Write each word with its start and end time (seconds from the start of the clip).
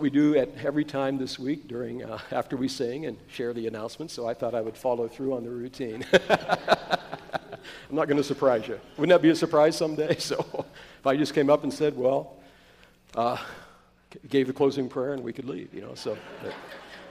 we 0.00 0.10
do 0.10 0.36
at 0.36 0.48
every 0.64 0.84
time 0.84 1.18
this 1.18 1.38
week 1.38 1.68
during 1.68 2.04
uh, 2.04 2.18
after 2.30 2.56
we 2.56 2.68
sing 2.68 3.06
and 3.06 3.16
share 3.28 3.52
the 3.52 3.66
announcements 3.66 4.14
so 4.14 4.26
i 4.26 4.34
thought 4.34 4.54
i 4.54 4.60
would 4.60 4.76
follow 4.76 5.08
through 5.08 5.34
on 5.34 5.44
the 5.44 5.50
routine. 5.50 6.04
I'm 7.88 7.96
not 7.96 8.06
going 8.06 8.18
to 8.18 8.24
surprise 8.24 8.68
you. 8.68 8.78
Wouldn't 8.96 9.10
that 9.10 9.22
be 9.22 9.30
a 9.30 9.34
surprise 9.36 9.76
someday? 9.76 10.16
So 10.20 10.64
if 11.00 11.06
i 11.06 11.16
just 11.16 11.34
came 11.34 11.50
up 11.50 11.62
and 11.62 11.72
said 11.72 11.96
well 11.96 12.36
uh, 13.14 13.38
gave 14.28 14.46
the 14.46 14.52
closing 14.52 14.88
prayer 14.88 15.12
and 15.12 15.22
we 15.22 15.32
could 15.32 15.46
leave 15.46 15.72
you 15.74 15.80
know 15.80 15.94
so 15.94 16.16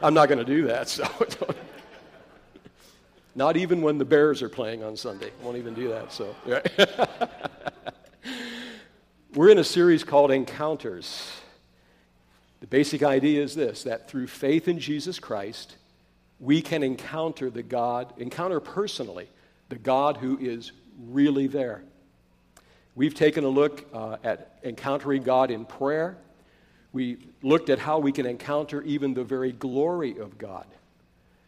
i'm 0.02 0.14
not 0.14 0.30
going 0.30 0.40
to 0.40 0.46
do 0.46 0.68
that 0.68 0.88
so 0.90 1.06
not 3.36 3.58
even 3.58 3.82
when 3.82 3.98
the 3.98 4.06
bears 4.06 4.42
are 4.42 4.50
playing 4.50 4.84
on 4.84 4.96
sunday. 4.96 5.32
Won't 5.42 5.58
even 5.58 5.74
do 5.74 5.90
that 5.90 6.14
so 6.14 6.36
we're 9.34 9.50
in 9.50 9.60
a 9.60 9.64
series 9.64 10.04
called 10.04 10.32
encounters 10.32 11.39
the 12.60 12.68
basic 12.68 13.04
idea 13.04 13.42
is 13.42 13.56
this 13.56 13.84
that 13.84 14.10
through 14.10 14.28
faith 14.28 14.68
in 14.68 14.80
Jesus 14.80 15.20
Christ, 15.20 15.76
we 16.40 16.62
can 16.62 16.84
encounter 16.84 17.50
the 17.50 17.64
God, 17.64 18.14
encounter 18.18 18.60
personally 18.60 19.30
the 19.70 19.78
God 19.78 20.18
who 20.18 20.38
is 20.40 20.72
really 21.08 21.48
there. 21.48 21.84
We've 22.96 23.14
taken 23.14 23.44
a 23.44 23.50
look 23.50 23.86
uh, 23.94 24.18
at 24.24 24.60
encountering 24.64 25.24
God 25.24 25.52
in 25.52 25.66
prayer. 25.66 26.18
We 26.92 27.18
looked 27.44 27.70
at 27.70 27.80
how 27.80 28.00
we 28.00 28.12
can 28.12 28.26
encounter 28.26 28.82
even 28.82 29.14
the 29.14 29.24
very 29.24 29.52
glory 29.52 30.18
of 30.18 30.38
God. 30.38 30.66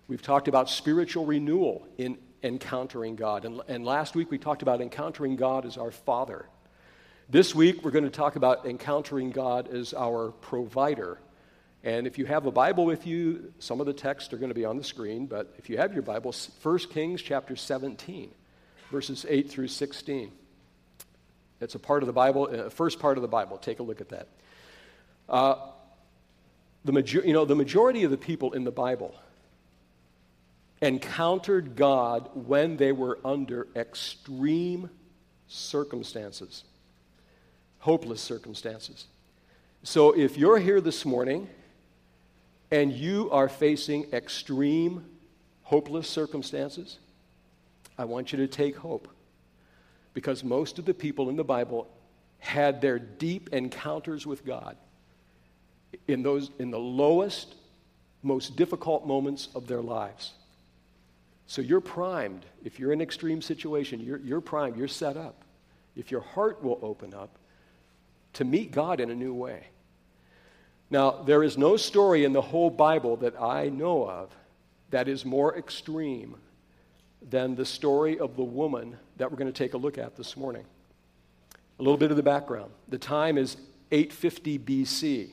We've 0.08 0.22
talked 0.22 0.48
about 0.48 0.70
spiritual 0.70 1.26
renewal 1.26 1.88
in 1.98 2.18
encountering 2.44 3.16
God. 3.16 3.46
And, 3.46 3.62
and 3.68 3.86
last 3.86 4.16
week 4.16 4.30
we 4.32 4.38
talked 4.38 4.62
about 4.62 4.82
encountering 4.82 5.36
God 5.36 5.66
as 5.66 5.78
our 5.78 5.92
Father. 5.92 6.46
This 7.32 7.56
week, 7.56 7.86
we're 7.86 7.92
going 7.92 8.04
to 8.04 8.10
talk 8.10 8.36
about 8.36 8.66
encountering 8.66 9.32
God 9.32 9.70
as 9.74 9.94
our 9.94 10.32
provider. 10.32 11.18
And 11.82 12.06
if 12.06 12.18
you 12.18 12.26
have 12.26 12.46
a 12.46 12.52
Bible 12.52 12.84
with 12.84 13.08
you, 13.08 13.54
some 13.58 13.80
of 13.80 13.86
the 13.86 13.94
texts 13.94 14.34
are 14.34 14.38
going 14.38 14.50
to 14.50 14.54
be 14.54 14.66
on 14.66 14.76
the 14.76 14.84
screen, 14.84 15.28
but 15.28 15.56
if 15.58 15.70
you 15.70 15.78
have 15.78 15.94
your 15.94 16.02
Bible, 16.02 16.36
1 16.62 16.80
Kings 16.90 17.22
chapter 17.22 17.56
17, 17.56 18.32
verses 18.92 19.26
8 19.30 19.50
through 19.50 19.70
16. 19.70 20.30
It's 21.62 21.74
a 21.74 21.80
part 21.80 22.04
of 22.04 22.08
the 22.08 22.12
Bible, 22.12 22.50
uh, 22.52 22.70
first 22.70 23.00
part 23.00 23.18
of 23.18 23.22
the 23.22 23.30
Bible. 23.30 23.58
Take 23.58 23.80
a 23.80 23.84
look 23.84 24.02
at 24.02 24.10
that. 24.10 24.28
Uh, 25.30 25.56
the, 26.84 26.92
major- 26.92 27.26
you 27.26 27.32
know, 27.32 27.46
the 27.46 27.56
majority 27.56 28.04
of 28.04 28.12
the 28.12 28.18
people 28.18 28.52
in 28.52 28.66
the 28.66 28.72
Bible 28.72 29.16
encountered 30.82 31.78
God 31.78 32.30
when 32.34 32.76
they 32.76 32.92
were 32.92 33.20
under 33.24 33.70
extreme 33.74 34.90
circumstances 35.48 36.66
hopeless 37.82 38.22
circumstances. 38.22 39.08
So 39.84 40.12
if 40.16 40.38
you're 40.38 40.60
here 40.60 40.80
this 40.80 41.04
morning 41.04 41.50
and 42.70 42.94
you 42.94 43.30
are 43.32 43.50
facing 43.50 44.06
extreme, 44.14 45.04
hopeless 45.64 46.08
circumstances, 46.08 47.00
I 47.98 48.06
want 48.06 48.32
you 48.32 48.38
to 48.38 48.48
take 48.48 48.78
hope. 48.78 49.08
Because 50.14 50.44
most 50.44 50.78
of 50.78 50.86
the 50.86 50.94
people 50.94 51.30
in 51.30 51.36
the 51.36 51.44
Bible 51.44 51.88
had 52.38 52.82
their 52.82 53.00
deep 53.00 53.50
encounters 53.52 54.28
with 54.28 54.46
God 54.46 54.78
in, 56.08 56.22
those, 56.22 56.52
in 56.60 56.70
the 56.70 56.80
lowest, 56.80 57.56
most 58.22 58.56
difficult 58.56 59.08
moments 59.08 59.50
of 59.56 59.66
their 59.66 59.82
lives. 59.82 60.34
So 61.48 61.64
you're 61.64 61.82
primed. 61.82 62.46
If 62.64 62.80
you're 62.80 62.92
in 62.92 63.00
an 63.00 63.04
extreme 63.04 63.42
situation, 63.42 64.02
you're, 64.02 64.20
you're 64.20 64.40
primed, 64.40 64.78
you're 64.78 64.88
set 64.88 65.18
up. 65.18 65.44
If 65.96 66.12
your 66.12 66.22
heart 66.22 66.64
will 66.64 66.78
open 66.84 67.16
up, 67.16 67.38
to 68.34 68.46
meet 68.46 68.72
God 68.72 69.00
in 69.00 69.10
a 69.10 69.16
new 69.16 69.34
way. 69.34 69.68
Now, 70.90 71.24
there 71.24 71.44
is 71.44 71.58
no 71.58 71.78
story 71.78 72.26
in 72.26 72.34
the 72.34 72.42
whole 72.42 72.70
Bible 72.70 73.18
that 73.18 73.40
I 73.40 73.70
know 73.70 74.08
of 74.10 74.30
that 74.90 75.08
is 75.08 75.26
more 75.26 75.58
extreme 75.58 76.36
than 77.30 77.56
the 77.56 77.66
story 77.66 78.20
of 78.20 78.36
the 78.36 78.44
woman 78.44 78.98
that 79.18 79.32
we're 79.32 79.38
going 79.38 79.52
to 79.52 79.58
take 79.58 79.74
a 79.74 79.78
look 79.78 79.98
at 79.98 80.18
this 80.18 80.36
morning. 80.36 80.66
A 81.80 81.82
little 81.82 81.98
bit 81.98 82.12
of 82.12 82.18
the 82.18 82.24
background. 82.24 82.72
The 82.90 82.98
time 82.98 83.38
is 83.38 83.58
850 83.92 84.60
BC. 84.60 85.30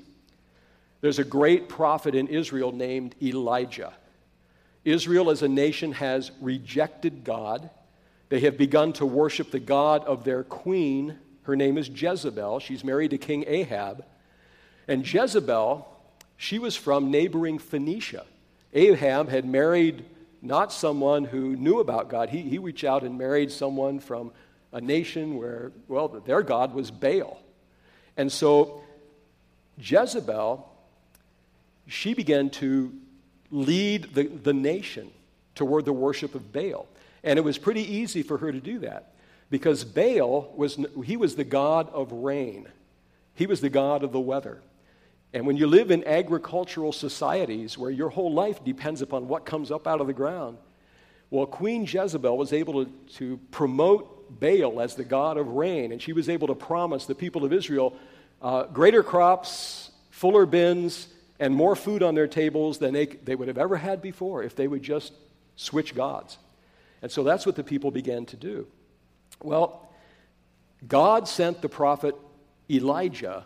There's 1.01 1.19
a 1.19 1.25
great 1.25 1.69
prophet 1.69 2.15
in 2.15 2.29
Israel 2.29 2.73
named 2.73 3.15
Elijah. 3.23 3.93
Israel 4.85 5.31
as 5.31 5.43
a 5.43 5.49
nation 5.49 5.93
has 5.93 6.31
rejected 6.41 7.25
God. 7.25 7.71
They 8.29 8.41
have 8.41 8.57
begun 8.57 8.93
to 8.95 9.07
worship 9.07 9.51
the 9.51 9.61
God 9.61 10.05
of 10.05 10.25
their 10.25 10.45
queen, 10.45 11.19
her 11.49 11.57
name 11.57 11.79
is 11.79 11.89
Jezebel. 11.89 12.61
She's 12.61 12.85
married 12.85 13.13
to 13.13 13.19
King 13.19 13.43
Ahab. 13.47 14.05
And 14.87 15.11
Jezebel, 15.11 15.89
she 16.37 16.59
was 16.59 16.77
from 16.77 17.11
neighboring 17.11 17.59
Phoenicia. 17.59 18.27
Ahab 18.75 19.31
had 19.31 19.47
married 19.47 20.05
not 20.43 20.75
someone 20.75 21.25
who 21.25 21.57
knew 21.57 21.81
about 21.81 22.11
God, 22.11 22.29
he, 22.29 22.43
he 22.43 22.59
reached 22.59 22.85
out 22.85 23.03
and 23.03 23.17
married 23.17 23.51
someone 23.51 23.99
from 23.99 24.31
a 24.73 24.81
nation 24.83 25.39
where, 25.39 25.73
well, 25.89 26.09
their 26.09 26.43
God 26.43 26.75
was 26.75 26.91
Baal. 26.91 27.41
And 28.19 28.31
so 28.31 28.83
Jezebel, 29.79 30.71
she 31.87 32.13
began 32.13 32.51
to 32.51 32.93
lead 33.51 34.13
the, 34.13 34.25
the 34.25 34.53
nation 34.53 35.11
toward 35.55 35.87
the 35.87 35.95
worship 35.95 36.35
of 36.35 36.53
Baal. 36.53 36.87
And 37.25 37.39
it 37.39 37.43
was 37.43 37.57
pretty 37.57 37.91
easy 37.91 38.23
for 38.23 38.37
her 38.37 38.53
to 38.53 38.61
do 38.61 38.81
that 38.81 39.15
because 39.51 39.85
Baal 39.85 40.53
was 40.57 40.79
he 41.05 41.17
was 41.17 41.37
the 41.37 41.45
god 41.45 41.89
of 41.91 42.13
rain. 42.13 42.69
He 43.35 43.47
was 43.47 43.61
the 43.61 43.71
god 43.71 44.03
of 44.03 44.13
the 44.13 44.21
weather. 44.21 44.61
And 45.33 45.47
when 45.47 45.57
you 45.57 45.67
live 45.67 45.91
in 45.91 46.07
agricultural 46.07 46.93
societies 46.93 47.77
where 47.77 47.91
your 47.91 48.09
whole 48.09 48.33
life 48.33 48.65
depends 48.65 49.03
upon 49.03 49.29
what 49.29 49.45
comes 49.45 49.71
up 49.71 49.87
out 49.87 50.01
of 50.01 50.07
the 50.07 50.15
ground, 50.15 50.57
well, 51.31 51.45
Queen 51.47 51.85
Jezebel 51.85 52.37
was 52.37 52.53
able 52.55 52.87
to, 52.87 52.91
to 53.17 53.37
promote 53.51 54.41
Baal 54.41 54.81
as 54.81 54.95
the 54.95 55.05
god 55.05 55.37
of 55.37 55.49
rain, 55.49 55.93
and 55.93 56.01
she 56.01 56.15
was 56.15 56.29
able 56.29 56.49
to 56.49 56.55
promise 56.55 57.05
the 57.05 57.15
people 57.15 57.45
of 57.45 57.53
Israel 57.53 57.97
uh, 58.41 58.65
greater 58.65 59.03
crops, 59.03 59.91
fuller 60.11 60.47
bins, 60.47 61.09
and 61.41 61.55
more 61.55 61.77
food 61.77 62.03
on 62.03 62.15
their 62.15 62.27
tables 62.27 62.79
than 62.79 62.95
they, 62.95 63.07
they 63.07 63.35
would 63.35 63.49
have 63.49 63.59
ever 63.59 63.77
had 63.77 64.01
before 64.01 64.43
if 64.43 64.57
they 64.57 64.69
would 64.69 64.83
just 64.83 65.13
switch 65.57 65.95
gods. 65.95 66.39
And 67.03 67.11
so 67.11 67.23
that's 67.23 67.47
what 67.47 67.57
the 67.57 67.65
people 67.65 67.91
began 67.91 68.27
to 68.27 68.37
do. 68.37 68.67
Well, 69.43 69.89
God 70.87 71.29
sent 71.29 71.63
the 71.63 71.69
prophet 71.69 72.15
Elijah 72.71 73.45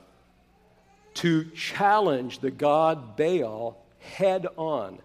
to 1.14 1.44
challenge 1.50 2.38
the 2.38 2.50
god 2.50 3.16
Baal 3.16 3.78
head 3.98 4.46
on 4.56 4.98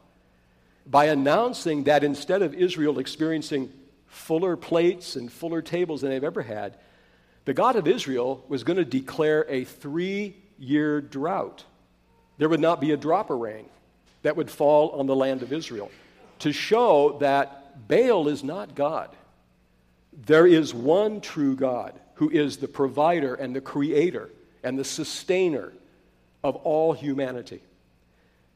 by 0.85 1.05
announcing 1.05 1.83
that 1.83 2.03
instead 2.03 2.41
of 2.41 2.53
Israel 2.53 2.99
experiencing 2.99 3.71
fuller 4.07 4.55
plates 4.55 5.15
and 5.15 5.31
fuller 5.31 5.61
tables 5.61 6.01
than 6.01 6.09
they've 6.09 6.23
ever 6.23 6.41
had, 6.41 6.77
the 7.45 7.53
God 7.53 7.75
of 7.75 7.87
Israel 7.87 8.43
was 8.47 8.63
going 8.63 8.77
to 8.77 8.85
declare 8.85 9.45
a 9.49 9.63
three 9.63 10.35
year 10.57 11.01
drought. 11.01 11.65
There 12.37 12.49
would 12.49 12.59
not 12.59 12.81
be 12.81 12.91
a 12.91 12.97
drop 12.97 13.29
of 13.29 13.39
rain 13.39 13.65
that 14.21 14.35
would 14.35 14.49
fall 14.49 14.91
on 14.91 15.07
the 15.07 15.15
land 15.15 15.43
of 15.43 15.53
Israel 15.53 15.91
to 16.39 16.51
show 16.51 17.17
that 17.19 17.87
Baal 17.87 18.27
is 18.27 18.43
not 18.43 18.75
God. 18.75 19.15
There 20.13 20.47
is 20.47 20.73
one 20.73 21.21
true 21.21 21.55
God 21.55 21.99
who 22.15 22.29
is 22.29 22.57
the 22.57 22.67
provider 22.67 23.35
and 23.35 23.55
the 23.55 23.61
creator 23.61 24.29
and 24.63 24.77
the 24.77 24.83
sustainer 24.83 25.73
of 26.43 26.55
all 26.57 26.93
humanity. 26.93 27.61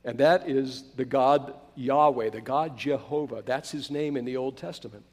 And 0.04 0.18
that 0.18 0.50
is 0.50 0.84
the 0.96 1.06
God 1.06 1.54
Yahweh, 1.76 2.32
the 2.32 2.42
God 2.42 2.78
Jehovah. 2.78 3.44
That's 3.46 3.72
his 3.72 3.92
name 3.92 4.18
in 4.18 4.26
the 4.26 4.38
Old 4.38 4.58
Testament. 4.58 5.06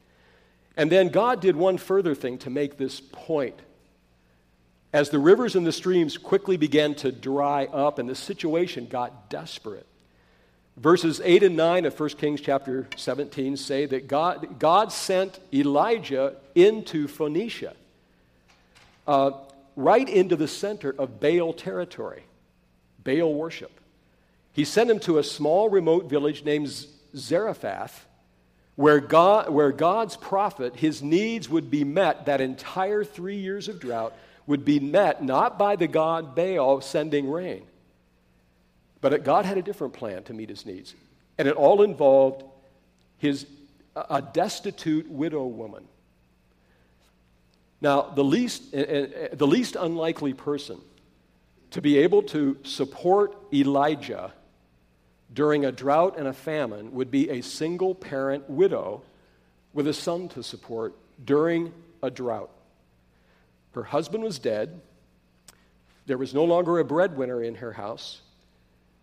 And 0.75 0.91
then 0.91 1.09
God 1.09 1.41
did 1.41 1.55
one 1.55 1.77
further 1.77 2.15
thing 2.15 2.37
to 2.39 2.49
make 2.49 2.77
this 2.77 2.99
point. 2.99 3.59
As 4.91 5.09
the 5.09 5.19
rivers 5.19 5.55
and 5.55 5.67
the 5.67 5.71
streams 5.71 6.17
quickly 6.17 6.57
began 6.57 6.95
to 6.95 7.11
dry 7.11 7.65
up 7.65 7.99
and 7.99 8.09
the 8.09 8.15
situation 8.15 8.87
got 8.87 9.29
desperate, 9.29 9.85
Verses 10.79 11.19
8 11.21 11.43
and 11.43 11.57
9 11.57 11.85
of 11.85 11.99
1 11.99 12.09
Kings 12.11 12.39
chapter 12.39 12.87
17 12.95 13.57
say 13.57 13.85
that 13.85 14.07
God, 14.07 14.59
God 14.59 14.93
sent 14.93 15.37
Elijah 15.53 16.35
into 16.55 17.05
Phoenicia, 17.09 17.75
uh, 19.05 19.31
right 19.75 20.07
into 20.07 20.37
the 20.37 20.47
center 20.47 20.95
of 20.97 21.19
Baal 21.19 21.51
territory, 21.51 22.23
Baal 23.03 23.33
worship. 23.33 23.81
He 24.53 24.63
sent 24.63 24.89
him 24.89 24.99
to 24.99 25.17
a 25.17 25.23
small 25.23 25.67
remote 25.67 26.05
village 26.05 26.45
named 26.45 26.73
Zarephath, 27.13 28.07
where, 28.77 29.01
God, 29.01 29.49
where 29.49 29.73
God's 29.73 30.15
prophet, 30.15 30.77
his 30.77 31.03
needs 31.03 31.49
would 31.49 31.69
be 31.69 31.83
met, 31.83 32.25
that 32.27 32.39
entire 32.39 33.03
three 33.03 33.35
years 33.35 33.67
of 33.67 33.81
drought 33.81 34.13
would 34.47 34.63
be 34.63 34.79
met 34.79 35.21
not 35.21 35.59
by 35.59 35.75
the 35.75 35.87
God 35.87 36.35
Baal 36.35 36.79
sending 36.79 37.29
rain 37.29 37.63
but 39.01 39.23
God 39.23 39.45
had 39.45 39.57
a 39.57 39.61
different 39.61 39.93
plan 39.93 40.23
to 40.23 40.33
meet 40.33 40.49
his 40.49 40.65
needs. 40.65 40.93
And 41.37 41.47
it 41.47 41.55
all 41.55 41.81
involved 41.83 42.43
his, 43.17 43.45
a 43.95 44.21
destitute 44.21 45.09
widow 45.09 45.45
woman. 45.45 45.85
Now, 47.81 48.01
the 48.01 48.23
least, 48.23 48.73
eh, 48.73 48.85
eh, 48.87 49.07
eh, 49.15 49.27
the 49.33 49.47
least 49.47 49.77
unlikely 49.79 50.33
person 50.33 50.79
to 51.71 51.81
be 51.81 51.99
able 51.99 52.23
to 52.23 52.57
support 52.63 53.37
Elijah 53.53 54.33
during 55.33 55.65
a 55.65 55.71
drought 55.71 56.17
and 56.17 56.27
a 56.27 56.33
famine 56.33 56.91
would 56.93 57.11
be 57.11 57.29
a 57.29 57.41
single 57.41 57.93
parent 57.93 58.49
widow 58.49 59.03
with 59.73 59.87
a 59.87 59.93
son 59.93 60.27
to 60.29 60.43
support 60.43 60.95
during 61.23 61.71
a 62.01 62.09
drought. 62.09 62.49
Her 63.73 63.83
husband 63.83 64.23
was 64.23 64.39
dead. 64.39 64.81
There 66.07 66.17
was 66.17 66.33
no 66.33 66.43
longer 66.43 66.79
a 66.79 66.85
breadwinner 66.85 67.43
in 67.43 67.55
her 67.55 67.73
house. 67.73 68.21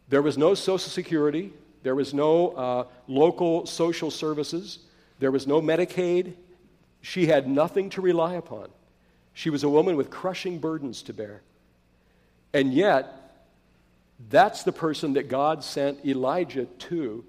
There 0.08 0.22
was 0.22 0.38
no 0.38 0.54
Social 0.54 0.78
Security. 0.90 1.52
There 1.82 1.94
was 1.94 2.14
no 2.14 2.48
uh, 2.48 2.84
local 3.06 3.66
social 3.66 4.10
services. 4.10 4.80
There 5.18 5.30
was 5.30 5.46
no 5.46 5.60
Medicaid. 5.60 6.34
She 7.00 7.26
had 7.26 7.48
nothing 7.48 7.90
to 7.90 8.00
rely 8.00 8.34
upon. 8.34 8.68
She 9.34 9.50
was 9.50 9.62
a 9.62 9.68
woman 9.68 9.96
with 9.96 10.10
crushing 10.10 10.58
burdens 10.58 11.02
to 11.02 11.12
bear. 11.12 11.42
And 12.52 12.72
yet, 12.72 13.38
that's 14.30 14.62
the 14.62 14.72
person 14.72 15.12
that 15.12 15.28
God 15.28 15.62
sent 15.62 16.04
Elijah 16.06 16.64
to 16.64 17.24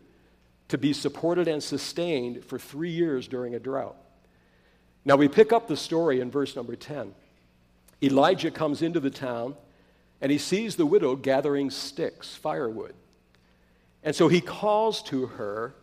to 0.70 0.78
be 0.78 0.94
supported 0.94 1.48
and 1.48 1.64
sustained 1.64 2.44
for 2.44 2.60
three 2.60 2.90
years 2.90 3.28
during 3.28 3.56
a 3.56 3.60
drought. 3.60 3.96
Now, 5.06 5.16
we 5.16 5.28
pick 5.28 5.54
up 5.54 5.68
the 5.68 5.78
story 5.78 6.20
in 6.20 6.30
verse 6.30 6.56
number 6.56 6.76
10. 6.76 7.14
Elijah 8.04 8.52
comes 8.52 8.82
into 8.82 9.00
the 9.00 9.10
town 9.10 9.56
and 10.22 10.32
he 10.32 10.38
sees 10.38 10.76
the 10.76 10.86
widow 10.86 11.16
gathering 11.16 11.70
sticks, 11.70 12.36
firewood. 12.36 12.94
And 14.04 14.16
so 14.16 14.28
he 14.28 14.42
calls 14.42 15.02
to 15.04 15.28
her 15.28 15.76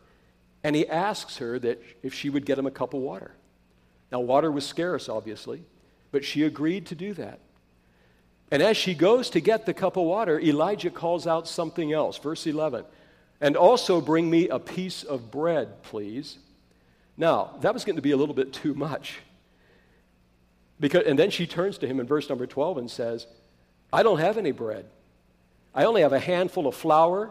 and 0.62 0.74
he 0.74 0.88
asks 0.88 1.36
her 1.36 1.58
that 1.58 1.82
if 2.02 2.14
she 2.14 2.30
would 2.30 2.46
get 2.46 2.58
him 2.58 2.66
a 2.66 2.70
cup 2.70 2.94
of 2.94 3.00
water. 3.00 3.32
Now, 4.10 4.20
water 4.20 4.50
was 4.50 4.66
scarce, 4.66 5.08
obviously, 5.08 5.62
but 6.10 6.24
she 6.24 6.42
agreed 6.44 6.86
to 6.86 6.94
do 6.94 7.12
that. 7.14 7.40
And 8.50 8.62
as 8.62 8.76
she 8.76 8.94
goes 8.94 9.30
to 9.30 9.40
get 9.40 9.66
the 9.66 9.74
cup 9.74 9.96
of 9.96 10.04
water, 10.04 10.40
Elijah 10.40 10.90
calls 10.90 11.26
out 11.26 11.48
something 11.48 11.92
else. 11.92 12.18
Verse 12.18 12.46
11 12.46 12.84
And 13.40 13.56
also 13.56 14.00
bring 14.00 14.30
me 14.30 14.48
a 14.48 14.58
piece 14.58 15.02
of 15.02 15.30
bread, 15.30 15.82
please. 15.82 16.38
Now, 17.16 17.56
that 17.60 17.74
was 17.74 17.84
going 17.84 17.96
to 17.96 18.02
be 18.02 18.12
a 18.12 18.16
little 18.16 18.34
bit 18.34 18.52
too 18.52 18.74
much. 18.74 19.18
Because, 20.80 21.04
and 21.06 21.18
then 21.18 21.30
she 21.30 21.46
turns 21.46 21.78
to 21.78 21.86
him 21.86 22.00
in 22.00 22.06
verse 22.06 22.28
number 22.28 22.46
12 22.46 22.78
and 22.78 22.90
says, 22.90 23.26
I 23.94 24.02
don't 24.02 24.18
have 24.18 24.38
any 24.38 24.50
bread. 24.50 24.86
I 25.72 25.84
only 25.84 26.02
have 26.02 26.12
a 26.12 26.18
handful 26.18 26.66
of 26.66 26.74
flour 26.74 27.30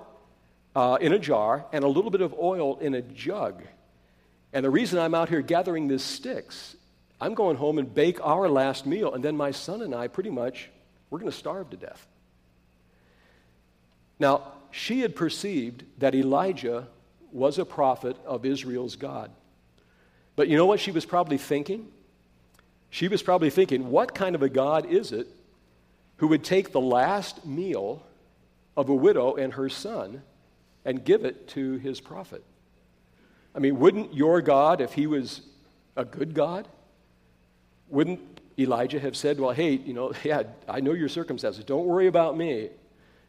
uh, 0.73 0.97
in 1.01 1.11
a 1.11 1.19
jar 1.19 1.65
and 1.73 1.83
a 1.83 1.89
little 1.89 2.09
bit 2.09 2.21
of 2.21 2.33
oil 2.39 2.77
in 2.79 2.93
a 2.93 3.01
jug. 3.01 3.61
And 4.53 4.63
the 4.63 4.69
reason 4.69 4.97
I'm 4.97 5.13
out 5.13 5.27
here 5.27 5.41
gathering 5.41 5.89
these 5.89 6.03
sticks, 6.03 6.77
I'm 7.19 7.33
going 7.33 7.57
home 7.57 7.79
and 7.79 7.93
bake 7.93 8.25
our 8.25 8.47
last 8.47 8.85
meal, 8.85 9.13
and 9.13 9.21
then 9.21 9.35
my 9.35 9.51
son 9.51 9.81
and 9.81 9.93
I 9.93 10.07
pretty 10.07 10.29
much, 10.29 10.69
we're 11.09 11.19
going 11.19 11.29
to 11.29 11.37
starve 11.37 11.69
to 11.71 11.75
death. 11.75 12.07
Now, 14.17 14.53
she 14.71 15.01
had 15.01 15.17
perceived 15.17 15.83
that 15.97 16.15
Elijah 16.15 16.87
was 17.33 17.59
a 17.59 17.65
prophet 17.65 18.15
of 18.25 18.45
Israel's 18.45 18.95
God. 18.95 19.31
But 20.37 20.47
you 20.47 20.55
know 20.55 20.65
what 20.65 20.79
she 20.79 20.91
was 20.91 21.05
probably 21.05 21.37
thinking? 21.37 21.91
She 22.89 23.09
was 23.09 23.21
probably 23.21 23.49
thinking, 23.49 23.91
what 23.91 24.15
kind 24.15 24.33
of 24.33 24.43
a 24.43 24.49
God 24.49 24.85
is 24.85 25.11
it 25.11 25.27
who 26.23 26.27
would 26.29 26.41
take 26.41 26.71
the 26.71 26.79
last 26.79 27.45
meal 27.45 28.01
of 28.77 28.87
a 28.87 28.95
widow 28.95 29.35
and 29.35 29.55
her 29.55 29.67
son 29.67 30.21
and 30.85 31.03
give 31.03 31.25
it 31.25 31.49
to 31.49 31.73
his 31.79 31.99
prophet? 31.99 32.41
I 33.53 33.59
mean, 33.59 33.77
wouldn't 33.77 34.13
your 34.13 34.39
God, 34.39 34.79
if 34.79 34.93
he 34.93 35.05
was 35.05 35.41
a 35.97 36.05
good 36.05 36.33
God, 36.33 36.65
wouldn't 37.89 38.21
Elijah 38.57 39.01
have 39.01 39.17
said, 39.17 39.37
Well, 39.37 39.51
hey, 39.51 39.71
you 39.71 39.93
know, 39.93 40.13
yeah, 40.23 40.43
I 40.65 40.79
know 40.79 40.93
your 40.93 41.09
circumstances. 41.09 41.65
Don't 41.65 41.87
worry 41.87 42.07
about 42.07 42.37
me. 42.37 42.69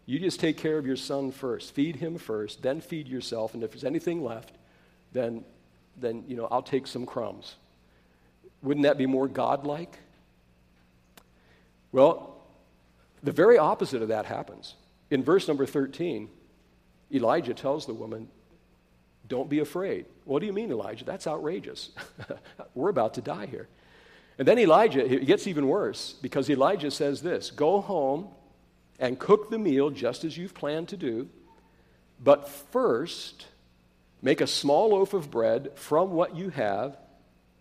You 0.07 0.21
just 0.21 0.39
take 0.39 0.57
care 0.57 0.79
of 0.79 0.87
your 0.87 0.95
son 0.95 1.33
first. 1.33 1.75
Feed 1.75 1.97
him 1.97 2.17
first, 2.17 2.63
then 2.63 2.81
feed 2.81 3.09
yourself. 3.09 3.55
And 3.55 3.65
if 3.65 3.73
there's 3.73 3.83
anything 3.83 4.23
left, 4.23 4.53
then, 5.13 5.45
then 5.97 6.23
you 6.29 6.37
know, 6.37 6.47
I'll 6.49 6.63
take 6.63 6.87
some 6.87 7.07
crumbs. 7.07 7.57
Wouldn't 8.63 8.85
that 8.85 8.99
be 8.99 9.07
more 9.07 9.27
godlike? 9.27 9.99
Well, 11.91 12.34
the 13.25 13.33
very 13.33 13.59
opposite 13.59 14.03
of 14.03 14.09
that 14.09 14.27
happens. 14.27 14.75
In 15.11 15.25
verse 15.25 15.49
number 15.49 15.67
13, 15.67 16.29
Elijah 17.13 17.55
tells 17.55 17.87
the 17.87 17.95
woman, 17.95 18.29
Don't 19.27 19.49
be 19.49 19.59
afraid. 19.59 20.05
What 20.25 20.41
do 20.41 20.47
you 20.47 20.53
mean, 20.53 20.71
Elijah? 20.71 21.05
That's 21.05 21.27
outrageous. 21.27 21.91
We're 22.75 22.91
about 22.91 23.15
to 23.15 23.23
die 23.23 23.47
here. 23.47 23.67
And 24.39 24.47
then 24.47 24.59
Elijah, 24.59 25.05
it 25.05 25.27
gets 25.27 25.47
even 25.47 25.67
worse 25.67 26.15
because 26.21 26.51
Elijah 26.51 26.91
says 26.91 27.23
this 27.23 27.51
Go 27.51 27.81
home 27.81 28.29
and 29.01 29.19
cook 29.19 29.51
the 29.51 29.59
meal 29.59 29.91
just 29.91 30.25
as 30.25 30.37
you've 30.37 30.55
planned 30.55 30.89
to 30.89 30.97
do, 30.97 31.29
but 32.23 32.49
first 32.49 33.47
make 34.21 34.41
a 34.41 34.47
small 34.47 34.91
loaf 34.91 35.15
of 35.15 35.31
bread 35.31 35.71
from 35.77 36.11
what 36.13 36.37
you 36.37 36.51
have 36.51 36.97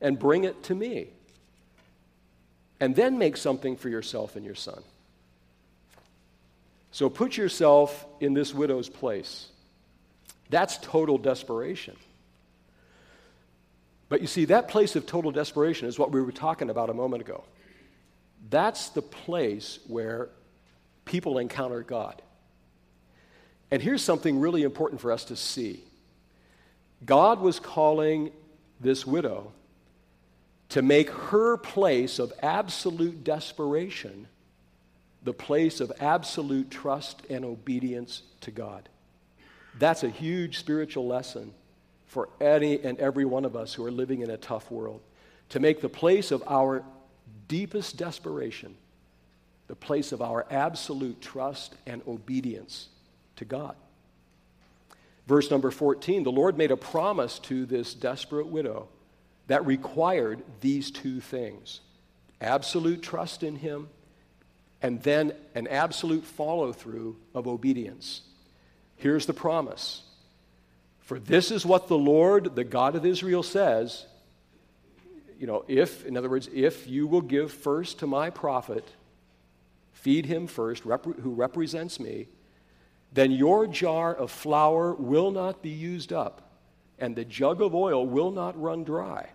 and 0.01 0.19
bring 0.19 0.43
it 0.43 0.61
to 0.63 0.75
me. 0.75 1.07
And 2.79 2.95
then 2.95 3.17
make 3.17 3.37
something 3.37 3.77
for 3.77 3.87
yourself 3.87 4.35
and 4.35 4.45
your 4.45 4.55
son. 4.55 4.83
So 6.93 7.09
put 7.09 7.37
yourself 7.37 8.05
in 8.19 8.35
this 8.35 8.53
widow's 8.53 8.87
place. 8.87 9.47
That's 10.51 10.77
total 10.77 11.17
desperation. 11.17 11.95
But 14.09 14.21
you 14.21 14.27
see, 14.27 14.45
that 14.45 14.67
place 14.67 14.95
of 14.95 15.07
total 15.07 15.31
desperation 15.31 15.87
is 15.87 15.97
what 15.97 16.11
we 16.11 16.21
were 16.21 16.31
talking 16.31 16.69
about 16.69 16.91
a 16.91 16.93
moment 16.93 17.23
ago. 17.23 17.45
That's 18.51 18.89
the 18.89 19.01
place 19.01 19.79
where 19.87 20.29
people 21.03 21.39
encounter 21.39 21.81
God. 21.81 22.21
And 23.71 23.81
here's 23.81 24.03
something 24.03 24.39
really 24.39 24.61
important 24.61 25.01
for 25.01 25.11
us 25.11 25.25
to 25.25 25.35
see 25.35 25.83
God 27.03 27.39
was 27.41 27.59
calling 27.59 28.31
this 28.79 29.07
widow 29.07 29.51
to 30.69 30.83
make 30.83 31.09
her 31.09 31.57
place 31.57 32.19
of 32.19 32.31
absolute 32.43 33.23
desperation 33.23 34.27
the 35.23 35.33
place 35.33 35.79
of 35.79 35.91
absolute 35.99 36.69
trust 36.69 37.21
and 37.29 37.45
obedience 37.45 38.23
to 38.41 38.51
God. 38.51 38.89
That's 39.79 40.03
a 40.03 40.09
huge 40.09 40.59
spiritual 40.59 41.07
lesson 41.07 41.53
for 42.05 42.29
any 42.39 42.83
and 42.83 42.99
every 42.99 43.25
one 43.25 43.45
of 43.45 43.55
us 43.55 43.73
who 43.73 43.85
are 43.85 43.91
living 43.91 44.21
in 44.21 44.29
a 44.29 44.37
tough 44.37 44.69
world. 44.69 45.01
To 45.49 45.59
make 45.59 45.81
the 45.81 45.89
place 45.89 46.31
of 46.31 46.43
our 46.47 46.83
deepest 47.47 47.97
desperation 47.97 48.75
the 49.67 49.75
place 49.75 50.11
of 50.11 50.21
our 50.21 50.45
absolute 50.51 51.21
trust 51.21 51.75
and 51.87 52.01
obedience 52.07 52.89
to 53.37 53.45
God. 53.45 53.75
Verse 55.25 55.49
number 55.49 55.71
14 55.71 56.23
the 56.23 56.31
Lord 56.31 56.57
made 56.57 56.71
a 56.71 56.77
promise 56.77 57.39
to 57.39 57.65
this 57.65 57.93
desperate 57.93 58.47
widow 58.47 58.89
that 59.47 59.65
required 59.65 60.43
these 60.61 60.91
two 60.91 61.19
things 61.19 61.81
absolute 62.41 63.01
trust 63.01 63.41
in 63.41 63.55
Him, 63.55 63.89
and 64.83 65.01
then 65.01 65.31
an 65.55 65.65
absolute 65.67 66.25
follow 66.25 66.73
through 66.73 67.15
of 67.33 67.47
obedience. 67.47 68.21
Here's 68.97 69.25
the 69.25 69.33
promise 69.33 70.03
For 70.99 71.19
this 71.19 71.49
is 71.49 71.65
what 71.65 71.87
the 71.87 71.97
Lord, 71.97 72.55
the 72.55 72.63
God 72.63 72.95
of 72.95 73.05
Israel, 73.05 73.41
says. 73.41 74.05
You 75.39 75.47
know, 75.47 75.65
if, 75.67 76.05
in 76.05 76.15
other 76.15 76.29
words, 76.29 76.47
if 76.53 76.87
you 76.87 77.07
will 77.07 77.21
give 77.21 77.51
first 77.51 77.99
to 77.99 78.07
my 78.07 78.29
prophet, 78.29 78.87
feed 79.91 80.25
him 80.25 80.47
first, 80.47 80.85
rep- 80.85 81.03
who 81.03 81.33
represents 81.33 81.99
me, 81.99 82.27
then 83.11 83.31
your 83.31 83.67
jar 83.67 84.13
of 84.13 84.31
flour 84.31 84.93
will 84.93 85.31
not 85.31 85.61
be 85.61 85.69
used 85.69 86.13
up, 86.13 86.51
and 86.97 87.15
the 87.15 87.25
jug 87.25 87.61
of 87.61 87.75
oil 87.75 88.05
will 88.05 88.31
not 88.31 88.59
run 88.61 88.83
dry 88.83 89.29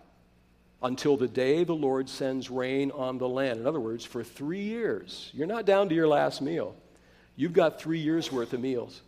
until 0.81 1.17
the 1.17 1.27
day 1.27 1.63
the 1.63 1.73
Lord 1.73 2.07
sends 2.07 2.49
rain 2.49 2.91
on 2.91 3.17
the 3.17 3.27
land. 3.27 3.59
In 3.59 3.67
other 3.67 3.79
words, 3.79 4.05
for 4.05 4.23
three 4.23 4.61
years, 4.61 5.29
you're 5.33 5.47
not 5.47 5.65
down 5.65 5.89
to 5.89 5.95
your 5.95 6.07
last 6.07 6.41
meal. 6.41 6.75
You've 7.35 7.53
got 7.53 7.81
three 7.81 7.99
years' 7.99 8.31
worth 8.31 8.53
of 8.53 8.61
meals 8.61 9.01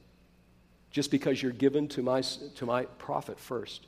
just 0.91 1.11
because 1.11 1.41
you're 1.41 1.51
given 1.51 1.87
to 1.89 2.01
my, 2.01 2.21
to 2.21 2.65
my 2.65 2.83
prophet 2.97 3.39
first. 3.39 3.87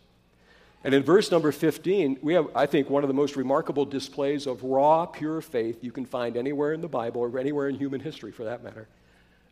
And 0.86 0.94
in 0.94 1.04
verse 1.04 1.32
number 1.32 1.52
15, 1.52 2.20
we 2.22 2.34
have, 2.34 2.48
I 2.56 2.66
think, 2.66 2.90
one 2.90 3.04
of 3.04 3.08
the 3.08 3.14
most 3.14 3.36
remarkable 3.36 3.86
displays 3.86 4.48
of 4.48 4.64
raw, 4.64 5.06
pure 5.06 5.42
faith 5.42 5.84
you 5.84 5.92
can 5.92 6.06
find 6.06 6.36
anywhere 6.36 6.74
in 6.74 6.82
the 6.82 6.90
Bible 6.90 7.22
or 7.22 7.40
anywhere 7.40 7.70
in 7.70 7.76
human 7.76 8.02
history 8.02 8.32
for 8.32 8.44
that 8.46 8.64
matter. 8.64 8.88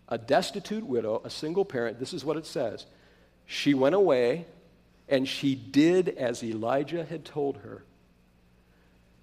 A 0.09 0.17
destitute 0.17 0.85
widow, 0.85 1.21
a 1.23 1.29
single 1.29 1.63
parent, 1.63 1.99
this 1.99 2.13
is 2.13 2.25
what 2.25 2.35
it 2.35 2.45
says. 2.45 2.85
She 3.45 3.73
went 3.73 3.95
away 3.95 4.45
and 5.07 5.27
she 5.27 5.55
did 5.55 6.09
as 6.09 6.43
Elijah 6.43 7.05
had 7.05 7.23
told 7.23 7.57
her. 7.57 7.83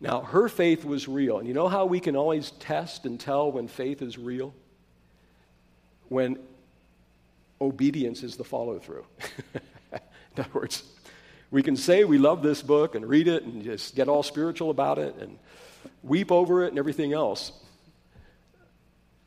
Now, 0.01 0.21
her 0.21 0.49
faith 0.49 0.85
was 0.85 1.09
real. 1.09 1.39
And 1.39 1.49
you 1.49 1.55
know 1.55 1.69
how 1.69 1.87
we 1.87 2.01
can 2.01 2.15
always 2.17 2.53
test 2.53 3.05
and 3.05 3.19
tell 3.19 3.51
when 3.51 3.67
faith 3.67 4.01
is 4.01 4.17
real? 4.17 4.55
When 6.09 6.39
obedience 7.61 8.23
is 8.23 8.37
the 8.37 8.45
follow 8.45 8.79
through. 8.79 9.05
In 9.93 10.01
other 10.39 10.49
words, 10.53 10.85
we 11.51 11.63
can 11.63 11.77
say 11.77 12.05
we 12.05 12.19
love 12.19 12.43
this 12.43 12.63
book 12.63 12.95
and 12.95 13.09
read 13.09 13.27
it 13.27 13.43
and 13.43 13.65
just 13.65 13.97
get 13.97 14.09
all 14.09 14.23
spiritual 14.23 14.71
about 14.71 14.99
it 14.99 15.17
and 15.17 15.39
weep 16.03 16.31
over 16.31 16.65
it 16.65 16.69
and 16.69 16.79
everything 16.79 17.13
else. 17.13 17.53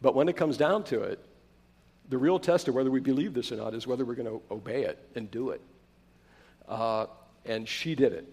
But 0.01 0.15
when 0.15 0.29
it 0.29 0.37
comes 0.37 0.57
down 0.57 0.83
to 0.85 1.01
it, 1.01 1.19
the 2.09 2.17
real 2.17 2.39
test 2.39 2.67
of 2.67 2.75
whether 2.75 2.91
we 2.91 2.99
believe 2.99 3.33
this 3.33 3.51
or 3.51 3.57
not 3.57 3.73
is 3.73 3.87
whether 3.87 4.05
we're 4.05 4.15
going 4.15 4.27
to 4.27 4.41
obey 4.51 4.83
it 4.83 4.99
and 5.15 5.29
do 5.29 5.49
it. 5.49 5.61
Uh, 6.67 7.07
and 7.45 7.67
she 7.67 7.95
did 7.95 8.13
it. 8.13 8.27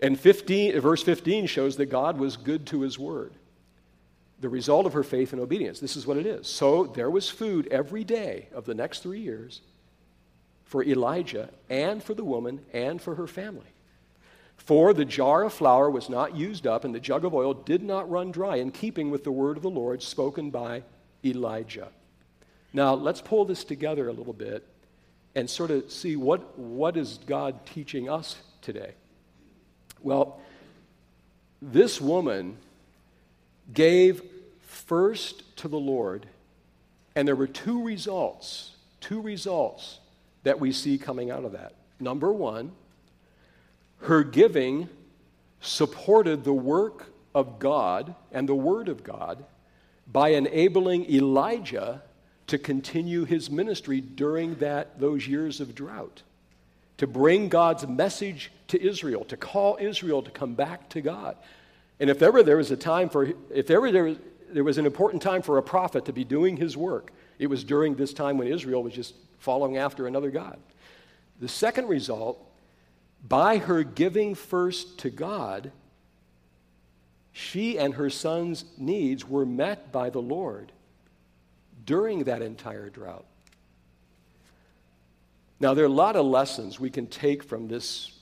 And 0.00 0.18
15, 0.18 0.78
verse 0.80 1.02
15 1.02 1.46
shows 1.46 1.76
that 1.76 1.86
God 1.86 2.18
was 2.18 2.36
good 2.36 2.66
to 2.66 2.82
his 2.82 2.98
word. 2.98 3.32
The 4.40 4.48
result 4.48 4.86
of 4.86 4.92
her 4.92 5.02
faith 5.02 5.32
and 5.32 5.42
obedience. 5.42 5.80
This 5.80 5.96
is 5.96 6.06
what 6.06 6.16
it 6.16 6.26
is. 6.26 6.46
So 6.46 6.86
there 6.86 7.10
was 7.10 7.28
food 7.28 7.66
every 7.70 8.04
day 8.04 8.48
of 8.52 8.64
the 8.64 8.74
next 8.74 9.02
three 9.02 9.20
years 9.20 9.60
for 10.64 10.84
Elijah 10.84 11.48
and 11.68 12.02
for 12.02 12.14
the 12.14 12.24
woman 12.24 12.60
and 12.72 13.02
for 13.02 13.16
her 13.16 13.26
family. 13.26 13.66
For 14.56 14.92
the 14.92 15.04
jar 15.04 15.44
of 15.44 15.52
flour 15.52 15.88
was 15.88 16.10
not 16.10 16.36
used 16.36 16.66
up, 16.66 16.84
and 16.84 16.94
the 16.94 17.00
jug 17.00 17.24
of 17.24 17.34
oil 17.34 17.54
did 17.54 17.82
not 17.82 18.10
run 18.10 18.30
dry, 18.30 18.56
in 18.56 18.70
keeping 18.70 19.10
with 19.10 19.24
the 19.24 19.32
word 19.32 19.56
of 19.56 19.62
the 19.62 19.70
Lord 19.70 20.02
spoken 20.02 20.50
by 20.50 20.82
Elijah. 21.24 21.88
Now, 22.72 22.94
let's 22.94 23.20
pull 23.20 23.44
this 23.44 23.64
together 23.64 24.08
a 24.08 24.12
little 24.12 24.34
bit 24.34 24.66
and 25.34 25.48
sort 25.48 25.70
of 25.70 25.90
see 25.90 26.16
what, 26.16 26.58
what 26.58 26.96
is 26.96 27.18
God 27.24 27.64
teaching 27.64 28.10
us 28.10 28.36
today. 28.60 28.92
Well, 30.02 30.40
this 31.60 32.00
woman 32.00 32.56
gave 33.72 34.22
first 34.60 35.56
to 35.58 35.68
the 35.68 35.78
Lord, 35.78 36.26
and 37.14 37.26
there 37.26 37.36
were 37.36 37.46
two 37.46 37.82
results, 37.82 38.72
two 39.00 39.20
results 39.20 39.98
that 40.44 40.60
we 40.60 40.72
see 40.72 40.98
coming 40.98 41.30
out 41.30 41.44
of 41.44 41.52
that. 41.52 41.74
Number 42.00 42.32
one, 42.32 42.72
her 44.02 44.22
giving 44.22 44.88
supported 45.60 46.44
the 46.44 46.52
work 46.52 47.06
of 47.34 47.58
God 47.58 48.14
and 48.32 48.48
the 48.48 48.54
Word 48.54 48.88
of 48.88 49.02
God 49.02 49.44
by 50.10 50.30
enabling 50.30 51.10
Elijah 51.10 52.02
to 52.46 52.58
continue 52.58 53.24
his 53.24 53.50
ministry 53.50 54.00
during 54.00 54.54
that, 54.56 54.98
those 54.98 55.26
years 55.26 55.60
of 55.60 55.74
drought, 55.74 56.22
to 56.98 57.06
bring 57.06 57.48
God's 57.48 57.86
message 57.86 58.52
to 58.68 58.80
Israel, 58.80 59.24
to 59.24 59.36
call 59.36 59.78
Israel 59.80 60.22
to 60.22 60.30
come 60.30 60.54
back 60.54 60.88
to 60.90 61.00
God. 61.00 61.36
And 62.00 62.10
if 62.10 62.22
ever 62.22 62.42
there 62.42 62.58
was 62.58 62.70
a 62.70 62.76
time 62.76 63.08
for, 63.08 63.32
if 63.50 63.70
ever 63.70 63.90
there 63.90 64.04
was, 64.04 64.18
there 64.50 64.64
was 64.64 64.78
an 64.78 64.86
important 64.86 65.22
time 65.22 65.42
for 65.42 65.58
a 65.58 65.62
prophet 65.62 66.04
to 66.06 66.12
be 66.12 66.24
doing 66.24 66.56
his 66.56 66.76
work, 66.76 67.12
it 67.38 67.46
was 67.46 67.64
during 67.64 67.94
this 67.94 68.12
time 68.12 68.38
when 68.38 68.48
Israel 68.48 68.82
was 68.82 68.92
just 68.92 69.14
following 69.38 69.76
after 69.76 70.06
another 70.06 70.30
God. 70.30 70.58
The 71.40 71.48
second 71.48 71.88
result 71.88 72.44
by 73.26 73.58
her 73.58 73.82
giving 73.82 74.34
first 74.34 74.98
to 74.98 75.10
God, 75.10 75.70
she 77.32 77.78
and 77.78 77.94
her 77.94 78.10
son's 78.10 78.64
needs 78.76 79.28
were 79.28 79.46
met 79.46 79.92
by 79.92 80.10
the 80.10 80.22
Lord 80.22 80.72
during 81.84 82.24
that 82.24 82.42
entire 82.42 82.90
drought. 82.90 83.24
Now, 85.60 85.74
there 85.74 85.84
are 85.84 85.88
a 85.88 85.92
lot 85.92 86.16
of 86.16 86.24
lessons 86.24 86.78
we 86.78 86.90
can 86.90 87.06
take 87.06 87.42
from 87.42 87.68
this 87.68 88.12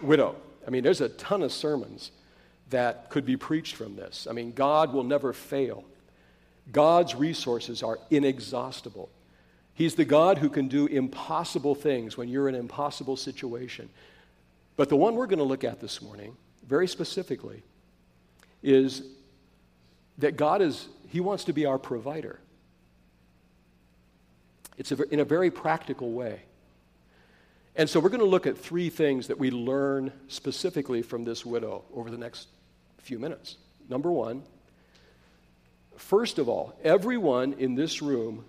widow. 0.00 0.36
I 0.66 0.70
mean, 0.70 0.82
there's 0.82 1.00
a 1.00 1.08
ton 1.10 1.42
of 1.42 1.52
sermons 1.52 2.10
that 2.70 3.08
could 3.10 3.24
be 3.24 3.36
preached 3.36 3.76
from 3.76 3.94
this. 3.94 4.26
I 4.28 4.32
mean, 4.32 4.52
God 4.52 4.92
will 4.92 5.04
never 5.04 5.32
fail, 5.32 5.84
God's 6.70 7.14
resources 7.14 7.82
are 7.82 7.98
inexhaustible. 8.10 9.10
He's 9.74 9.94
the 9.94 10.04
God 10.04 10.38
who 10.38 10.50
can 10.50 10.68
do 10.68 10.86
impossible 10.86 11.74
things 11.74 12.16
when 12.16 12.28
you're 12.28 12.48
in 12.48 12.54
an 12.54 12.60
impossible 12.60 13.16
situation. 13.16 13.88
But 14.76 14.88
the 14.88 14.96
one 14.96 15.14
we're 15.14 15.26
going 15.26 15.38
to 15.38 15.44
look 15.44 15.64
at 15.64 15.80
this 15.80 16.02
morning, 16.02 16.36
very 16.66 16.86
specifically, 16.86 17.62
is 18.62 19.02
that 20.18 20.36
God 20.36 20.62
is, 20.62 20.88
He 21.08 21.20
wants 21.20 21.44
to 21.44 21.52
be 21.52 21.66
our 21.66 21.78
provider. 21.78 22.38
It's 24.76 24.92
a, 24.92 25.02
in 25.12 25.20
a 25.20 25.24
very 25.24 25.50
practical 25.50 26.12
way. 26.12 26.40
And 27.74 27.88
so 27.88 28.00
we're 28.00 28.10
going 28.10 28.20
to 28.20 28.26
look 28.26 28.46
at 28.46 28.58
three 28.58 28.90
things 28.90 29.28
that 29.28 29.38
we 29.38 29.50
learn 29.50 30.12
specifically 30.28 31.02
from 31.02 31.24
this 31.24 31.46
widow 31.46 31.84
over 31.94 32.10
the 32.10 32.18
next 32.18 32.48
few 32.98 33.18
minutes. 33.18 33.56
Number 33.88 34.10
one, 34.10 34.42
first 35.96 36.38
of 36.38 36.48
all, 36.48 36.78
everyone 36.84 37.54
in 37.54 37.74
this 37.74 38.02
room 38.02 38.44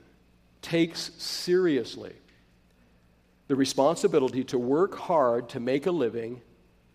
takes 0.61 1.11
seriously 1.17 2.13
the 3.47 3.55
responsibility 3.55 4.43
to 4.45 4.57
work 4.57 4.95
hard 4.95 5.49
to 5.49 5.59
make 5.59 5.85
a 5.85 5.91
living 5.91 6.41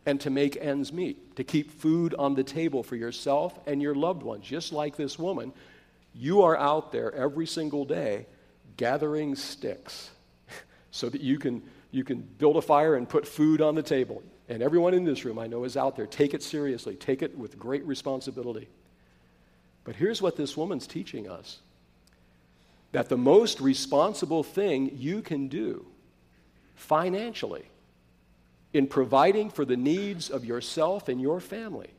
and 0.06 0.20
to 0.20 0.30
make 0.30 0.56
ends 0.56 0.92
meet, 0.92 1.36
to 1.36 1.44
keep 1.44 1.70
food 1.70 2.14
on 2.18 2.34
the 2.34 2.42
table 2.42 2.82
for 2.82 2.96
yourself 2.96 3.58
and 3.66 3.82
your 3.82 3.94
loved 3.94 4.22
ones. 4.22 4.44
Just 4.44 4.72
like 4.72 4.96
this 4.96 5.18
woman, 5.18 5.52
you 6.14 6.42
are 6.42 6.56
out 6.56 6.92
there 6.92 7.14
every 7.14 7.46
single 7.46 7.84
day 7.84 8.26
gathering 8.78 9.34
sticks 9.34 10.10
so 10.90 11.10
that 11.10 11.20
you 11.20 11.38
can, 11.38 11.62
you 11.90 12.02
can 12.02 12.20
build 12.20 12.56
a 12.56 12.62
fire 12.62 12.94
and 12.94 13.06
put 13.06 13.28
food 13.28 13.60
on 13.60 13.74
the 13.74 13.82
table. 13.82 14.22
And 14.48 14.62
everyone 14.62 14.94
in 14.94 15.04
this 15.04 15.26
room 15.26 15.38
I 15.38 15.46
know 15.46 15.64
is 15.64 15.76
out 15.76 15.96
there. 15.96 16.06
Take 16.06 16.32
it 16.32 16.42
seriously, 16.42 16.94
take 16.96 17.20
it 17.20 17.36
with 17.36 17.58
great 17.58 17.84
responsibility. 17.86 18.68
But 19.84 19.96
here's 19.96 20.22
what 20.22 20.36
this 20.36 20.56
woman's 20.56 20.86
teaching 20.86 21.28
us 21.28 21.58
that 22.92 23.10
the 23.10 23.18
most 23.18 23.60
responsible 23.60 24.42
thing 24.42 24.90
you 24.96 25.20
can 25.20 25.48
do 25.48 25.84
financially 26.74 27.66
in 28.72 28.86
providing 28.86 29.50
for 29.50 29.66
the 29.66 29.76
needs 29.76 30.30
of 30.30 30.44
yourself 30.44 31.08
and 31.08 31.20
your 31.20 31.40
family 31.40 31.90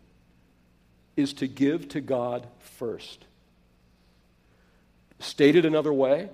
is 1.15 1.33
to 1.33 1.47
give 1.47 1.87
to 1.89 2.01
God 2.01 2.47
first. 2.59 3.25
Stated 5.19 5.65
another 5.65 5.93
way, 5.93 6.29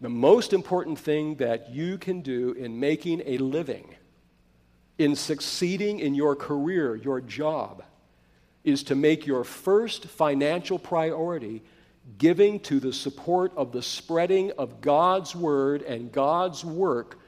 the 0.00 0.08
most 0.08 0.52
important 0.52 0.98
thing 0.98 1.36
that 1.36 1.70
you 1.70 1.98
can 1.98 2.20
do 2.20 2.52
in 2.52 2.78
making 2.78 3.22
a 3.26 3.38
living, 3.38 3.94
in 4.96 5.16
succeeding 5.16 5.98
in 5.98 6.14
your 6.14 6.36
career, 6.36 6.94
your 6.94 7.20
job, 7.20 7.82
is 8.62 8.84
to 8.84 8.94
make 8.94 9.26
your 9.26 9.44
first 9.44 10.06
financial 10.06 10.78
priority 10.78 11.62
giving 12.16 12.60
to 12.60 12.80
the 12.80 12.92
support 12.92 13.52
of 13.56 13.72
the 13.72 13.82
spreading 13.82 14.52
of 14.52 14.80
God's 14.80 15.34
word 15.34 15.82
and 15.82 16.10
God's 16.10 16.64
work 16.64 17.18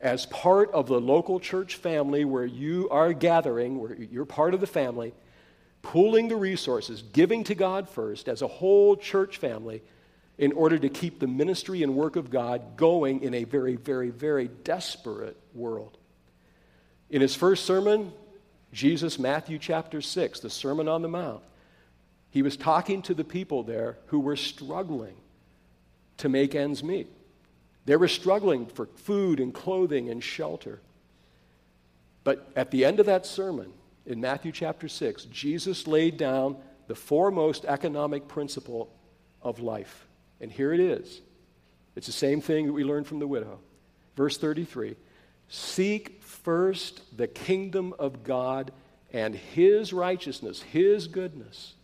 as 0.00 0.26
part 0.26 0.70
of 0.72 0.86
the 0.86 1.00
local 1.00 1.40
church 1.40 1.76
family 1.76 2.24
where 2.24 2.46
you 2.46 2.88
are 2.90 3.12
gathering, 3.12 3.80
where 3.80 3.94
you're 3.94 4.24
part 4.24 4.54
of 4.54 4.60
the 4.60 4.66
family, 4.66 5.12
pooling 5.82 6.28
the 6.28 6.36
resources, 6.36 7.02
giving 7.12 7.42
to 7.44 7.54
God 7.54 7.88
first 7.88 8.28
as 8.28 8.42
a 8.42 8.46
whole 8.46 8.96
church 8.96 9.38
family 9.38 9.82
in 10.38 10.52
order 10.52 10.78
to 10.78 10.88
keep 10.88 11.18
the 11.18 11.26
ministry 11.26 11.82
and 11.82 11.96
work 11.96 12.14
of 12.14 12.30
God 12.30 12.76
going 12.76 13.22
in 13.22 13.34
a 13.34 13.44
very, 13.44 13.74
very, 13.74 14.10
very 14.10 14.48
desperate 14.48 15.36
world. 15.52 15.98
In 17.10 17.20
his 17.20 17.34
first 17.34 17.64
sermon, 17.64 18.12
Jesus, 18.72 19.18
Matthew 19.18 19.58
chapter 19.58 20.00
6, 20.00 20.40
the 20.40 20.50
Sermon 20.50 20.88
on 20.88 21.02
the 21.02 21.08
Mount, 21.08 21.42
he 22.30 22.42
was 22.42 22.56
talking 22.56 23.02
to 23.02 23.14
the 23.14 23.24
people 23.24 23.62
there 23.64 23.98
who 24.06 24.20
were 24.20 24.36
struggling 24.36 25.16
to 26.18 26.28
make 26.28 26.54
ends 26.54 26.84
meet. 26.84 27.08
They 27.86 27.96
were 27.96 28.08
struggling 28.08 28.66
for 28.66 28.86
food 28.86 29.40
and 29.40 29.52
clothing 29.52 30.10
and 30.10 30.22
shelter. 30.22 30.80
But 32.22 32.52
at 32.54 32.70
the 32.70 32.84
end 32.84 33.00
of 33.00 33.06
that 33.06 33.24
sermon, 33.24 33.72
in 34.04 34.20
Matthew 34.20 34.52
chapter 34.52 34.88
6, 34.88 35.24
Jesus 35.26 35.86
laid 35.86 36.16
down 36.18 36.56
the 36.86 36.94
foremost 36.94 37.64
economic 37.64 38.28
principle 38.28 38.90
of 39.42 39.60
life. 39.60 40.07
And 40.40 40.50
here 40.50 40.72
it 40.72 40.80
is. 40.80 41.20
It's 41.96 42.06
the 42.06 42.12
same 42.12 42.40
thing 42.40 42.66
that 42.66 42.72
we 42.72 42.84
learned 42.84 43.06
from 43.06 43.18
the 43.18 43.26
widow. 43.26 43.58
Verse 44.16 44.38
33 44.38 44.96
Seek 45.48 46.22
first 46.22 47.00
the 47.16 47.26
kingdom 47.26 47.94
of 47.98 48.22
God 48.24 48.70
and 49.12 49.34
his 49.34 49.92
righteousness, 49.92 50.62
his 50.62 51.08
goodness 51.08 51.74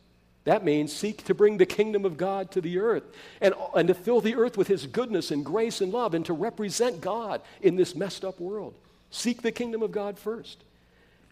that 0.45 0.63
means 0.63 0.93
seek 0.93 1.25
to 1.25 1.35
bring 1.35 1.57
the 1.57 1.67
kingdom 1.67 2.05
of 2.05 2.17
God 2.17 2.51
to 2.53 2.61
the 2.61 2.79
earth 2.79 3.05
and, 3.41 3.55
and 3.75 3.89
to 3.89 3.95
fill 3.95 4.21
the 4.21 4.37
earth 4.37 4.57
with 4.59 4.69
his 4.69 4.87
goodness 4.87 5.31
and 5.31 5.45
grace 5.45 5.81
and 5.81 5.93
love 5.93 6.15
and 6.15 6.25
to 6.27 6.35
represent 6.35 7.01
God 7.01 7.41
in 7.63 7.77
this 7.77 7.95
messed 7.95 8.25
up 8.25 8.39
world. 8.39 8.75
Seek 9.11 9.41
the 9.41 9.53
kingdom 9.53 9.83
of 9.83 9.91
God 9.91 10.19
first. 10.19 10.63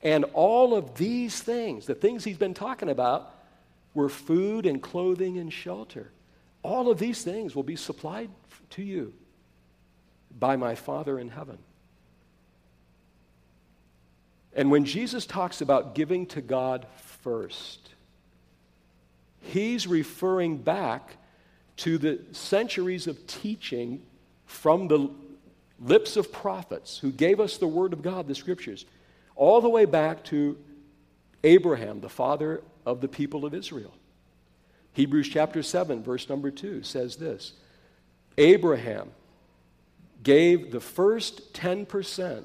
And 0.02 0.24
all 0.32 0.74
of 0.74 0.96
these 0.96 1.40
things, 1.40 1.86
the 1.86 1.94
things 1.94 2.24
he's 2.24 2.38
been 2.38 2.54
talking 2.54 2.88
about, 2.88 3.34
were 3.94 4.08
food 4.08 4.64
and 4.64 4.82
clothing 4.82 5.38
and 5.38 5.52
shelter. 5.52 6.10
All 6.62 6.90
of 6.90 6.98
these 6.98 7.22
things 7.22 7.56
will 7.56 7.62
be 7.62 7.76
supplied 7.76 8.30
to 8.70 8.82
you 8.82 9.12
by 10.38 10.56
my 10.56 10.74
Father 10.74 11.18
in 11.18 11.28
heaven. 11.28 11.58
And 14.54 14.70
when 14.70 14.84
Jesus 14.84 15.26
talks 15.26 15.60
about 15.60 15.94
giving 15.94 16.26
to 16.26 16.40
God 16.40 16.86
first, 17.22 17.90
he's 19.40 19.86
referring 19.86 20.58
back 20.58 21.16
to 21.78 21.98
the 21.98 22.20
centuries 22.32 23.06
of 23.06 23.26
teaching 23.26 24.02
from 24.44 24.88
the 24.88 25.10
lips 25.80 26.16
of 26.16 26.30
prophets 26.30 26.98
who 26.98 27.10
gave 27.10 27.40
us 27.40 27.56
the 27.56 27.66
Word 27.66 27.92
of 27.92 28.02
God, 28.02 28.28
the 28.28 28.34
Scriptures, 28.34 28.84
all 29.34 29.60
the 29.60 29.68
way 29.68 29.84
back 29.84 30.22
to 30.24 30.58
Abraham, 31.42 32.00
the 32.00 32.08
father 32.08 32.62
of 32.84 33.00
the 33.00 33.08
people 33.08 33.44
of 33.44 33.54
Israel. 33.54 33.92
Hebrews 34.92 35.28
chapter 35.28 35.62
7, 35.62 36.02
verse 36.02 36.28
number 36.28 36.50
2 36.50 36.82
says 36.82 37.16
this 37.16 37.52
Abraham 38.38 39.10
gave 40.22 40.70
the 40.70 40.80
first 40.80 41.52
10% 41.54 42.44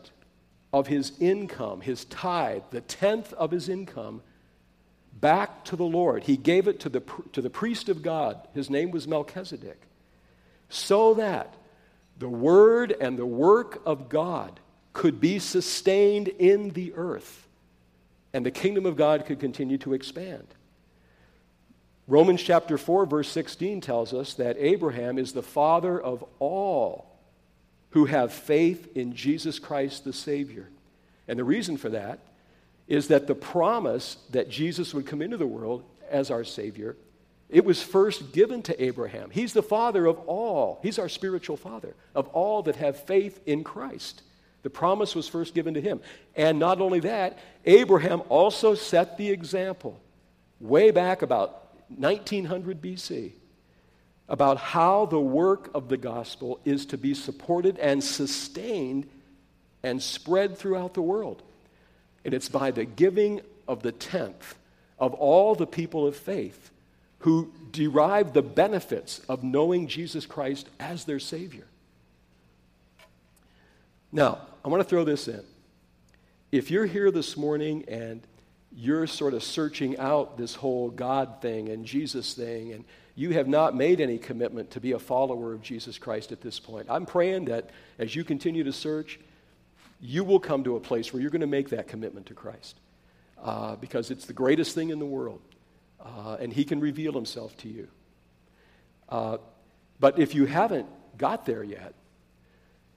of 0.74 0.88
his 0.88 1.14
income, 1.20 1.82
his 1.82 2.06
tithe, 2.06 2.64
the 2.72 2.82
tenth 2.82 3.34
of 3.34 3.52
his 3.52 3.70
income, 3.70 4.22
back 5.14 5.64
to 5.66 5.76
the 5.76 5.86
Lord. 5.86 6.24
He 6.24 6.38
gave 6.38 6.68
it 6.68 6.80
to 6.82 6.90
the, 6.90 7.02
to 7.34 7.42
the 7.42 7.50
priest 7.50 7.90
of 7.90 8.02
God. 8.02 8.40
His 8.54 8.70
name 8.70 8.92
was 8.92 9.08
Melchizedek. 9.08 9.82
So 10.70 11.14
that 11.16 11.54
the 12.20 12.30
word 12.30 12.96
and 13.00 13.18
the 13.18 13.26
work 13.26 13.82
of 13.86 14.10
God 14.10 14.60
could 14.94 15.20
be 15.20 15.40
sustained 15.40 16.28
in 16.28 16.72
the 16.72 16.94
earth 16.96 17.48
and 18.34 18.46
the 18.46 18.52
kingdom 18.52 18.86
of 18.86 18.96
God 18.96 19.26
could 19.26 19.40
continue 19.40 19.78
to 19.80 19.94
expand. 19.94 20.48
Romans 22.08 22.42
chapter 22.42 22.78
4, 22.78 23.06
verse 23.06 23.30
16 23.30 23.82
tells 23.82 24.14
us 24.14 24.34
that 24.36 24.56
Abraham 24.60 25.18
is 25.18 25.34
the 25.34 25.44
father 25.44 26.00
of 26.00 26.24
all 26.40 27.20
who 27.90 28.06
have 28.06 28.32
faith 28.32 28.96
in 28.96 29.14
Jesus 29.14 29.60
Christ 29.60 30.06
the 30.06 30.14
Savior. 30.14 30.70
And 31.28 31.38
the 31.38 31.44
reason 31.44 31.76
for 31.76 31.90
that 31.90 32.20
is 32.88 33.10
that 33.10 33.28
the 33.28 33.36
promise 33.36 34.18
that 34.30 34.50
Jesus 34.50 34.94
would 34.94 35.06
come 35.06 35.22
into 35.22 35.36
the 35.36 35.46
world 35.46 35.84
as 36.10 36.32
our 36.32 36.46
Savior, 36.46 36.96
it 37.50 37.66
was 37.66 37.84
first 37.84 38.32
given 38.32 38.62
to 38.64 38.84
Abraham. 38.84 39.30
He's 39.30 39.52
the 39.52 39.62
father 39.62 40.06
of 40.06 40.18
all, 40.20 40.80
he's 40.82 41.00
our 41.00 41.10
spiritual 41.10 41.58
father, 41.58 41.94
of 42.16 42.30
all 42.30 42.64
that 42.64 42.78
have 42.78 43.04
faith 43.04 43.42
in 43.46 43.66
Christ. 43.66 44.22
The 44.64 44.70
promise 44.70 45.14
was 45.14 45.28
first 45.28 45.54
given 45.54 45.74
to 45.74 45.82
him. 45.82 46.00
And 46.36 46.58
not 46.58 46.80
only 46.80 47.02
that, 47.02 47.38
Abraham 47.66 48.22
also 48.30 48.76
set 48.76 49.18
the 49.18 49.30
example 49.30 50.00
way 50.60 50.92
back 50.92 51.22
about 51.22 51.67
1900 51.90 52.82
BC 52.82 53.32
about 54.30 54.58
how 54.58 55.06
the 55.06 55.20
work 55.20 55.70
of 55.74 55.88
the 55.90 55.98
gospel 55.98 56.60
is 56.66 56.86
to 56.88 56.98
be 56.98 57.14
supported 57.14 57.78
and 57.80 58.04
sustained 58.04 59.08
and 59.84 60.02
spread 60.02 60.58
throughout 60.58 60.94
the 60.94 61.02
world. 61.02 61.44
And 62.26 62.34
it's 62.34 62.50
by 62.50 62.72
the 62.72 62.86
giving 62.86 63.42
of 63.68 63.84
the 63.84 63.92
tenth 63.92 64.56
of 65.00 65.14
all 65.14 65.56
the 65.56 65.68
people 65.68 66.06
of 66.06 66.16
faith 66.16 66.72
who 67.20 67.52
derive 67.72 68.34
the 68.34 68.42
benefits 68.42 69.20
of 69.30 69.44
knowing 69.44 69.88
Jesus 69.88 70.26
Christ 70.26 70.70
as 70.80 71.06
their 71.06 71.20
Savior. 71.20 71.66
Now, 74.12 74.40
I 74.64 74.70
want 74.70 74.82
to 74.82 74.90
throw 74.90 75.04
this 75.04 75.28
in. 75.28 75.44
If 76.52 76.72
you're 76.72 76.86
here 76.86 77.12
this 77.12 77.36
morning 77.36 77.84
and 77.88 78.22
you're 78.80 79.08
sort 79.08 79.34
of 79.34 79.44
searching 79.44 79.98
out 79.98 80.38
this 80.38 80.54
whole 80.54 80.92
God 80.92 81.42
thing 81.42 81.70
and 81.70 81.84
Jesus 81.84 82.36
thing 82.36 82.74
and 82.74 82.86
you 83.16 83.32
have 83.32 83.48
not 83.48 83.76
made 83.76 84.00
any 84.00 84.20
commitment 84.20 84.70
to 84.72 84.80
be 84.80 84.92
a 84.92 85.00
follower 85.00 85.52
of 85.52 85.64
Jesus 85.64 85.98
Christ 85.98 86.32
at 86.32 86.42
this 86.42 86.60
point. 86.60 86.86
I'm 86.88 87.08
praying 87.08 87.46
that 87.46 87.72
as 87.98 88.16
you 88.16 88.24
continue 88.24 88.64
to 88.64 88.72
search, 88.72 89.20
you 90.00 90.24
will 90.24 90.40
come 90.40 90.64
to 90.66 90.76
a 90.76 90.80
place 90.80 91.12
where 91.12 91.20
you're 91.20 91.32
going 91.32 91.42
to 91.42 91.48
make 91.48 91.70
that 91.70 91.88
commitment 91.88 92.28
to 92.28 92.36
Christ 92.36 92.80
uh, 93.44 93.76
because 93.78 94.12
it's 94.12 94.26
the 94.26 94.34
greatest 94.34 94.76
thing 94.76 94.92
in 94.92 95.00
the 95.00 95.06
world, 95.06 95.42
uh, 96.00 96.38
and 96.40 96.54
He 96.54 96.64
can 96.64 96.80
reveal 96.80 97.12
Himself 97.14 97.58
to 97.58 97.68
you. 97.68 97.88
Uh, 99.10 99.38
but 100.00 100.20
if 100.20 100.36
you 100.36 100.46
haven't 100.46 100.86
got 101.18 101.48
there 101.48 101.64
yet, 101.64 101.96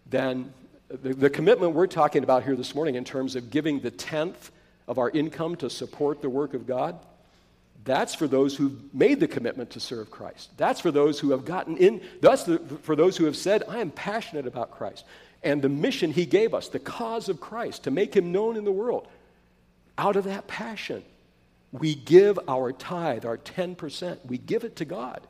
then 0.05 0.53
the, 0.89 1.15
the 1.15 1.31
commitment 1.31 1.73
we're 1.73 1.87
talking 1.87 2.23
about 2.23 2.43
here 2.43 2.57
this 2.57 2.75
morning 2.75 2.97
in 2.97 3.05
terms 3.07 3.37
of 3.37 3.51
giving 3.51 3.81
the 3.81 3.91
tenth 3.91 4.51
of 4.91 4.99
our 4.99 5.09
income 5.11 5.57
to 5.57 5.71
support 5.71 6.21
the 6.21 6.29
work 6.29 6.53
of 6.53 6.67
God 6.67 6.99
that's 7.85 8.15
for 8.15 8.29
those 8.29 8.57
who've 8.57 8.95
made 8.95 9.21
the 9.21 9.29
commitment 9.29 9.71
to 9.71 9.81
serve 9.81 10.11
Christ. 10.11 10.51
That's 10.57 10.81
for 10.81 10.91
those 10.91 11.19
who 11.19 11.31
have 11.31 11.45
gotten 11.45 11.77
in. 11.77 12.03
That's 12.21 12.45
the, 12.45 12.59
for 12.83 12.95
those 12.95 13.17
who 13.17 13.25
have 13.25 13.37
said, 13.37 13.63
I 13.69 13.79
am 13.79 13.91
passionate 13.91 14.47
about 14.47 14.71
Christ. 14.71 15.05
And 15.43 15.63
the 15.63 15.71
mission 15.71 16.13
he 16.13 16.27
gave 16.27 16.53
us, 16.53 16.69
the 16.69 16.79
cause 16.79 17.29
of 17.31 17.41
Christ, 17.41 17.85
to 17.85 17.91
make 17.91 18.15
him 18.15 18.33
known 18.33 18.57
in 18.57 18.65
the 18.65 18.73
world. 18.73 19.09
Out 19.97 20.17
of 20.17 20.25
that 20.25 20.47
passion, 20.47 21.03
we 21.73 21.95
give 21.95 22.39
our 22.49 22.73
tithe, 22.73 23.25
our 23.25 23.39
10%, 23.39 24.19
we 24.27 24.37
give 24.37 24.65
it 24.65 24.77
to 24.77 24.85
God 24.85 25.27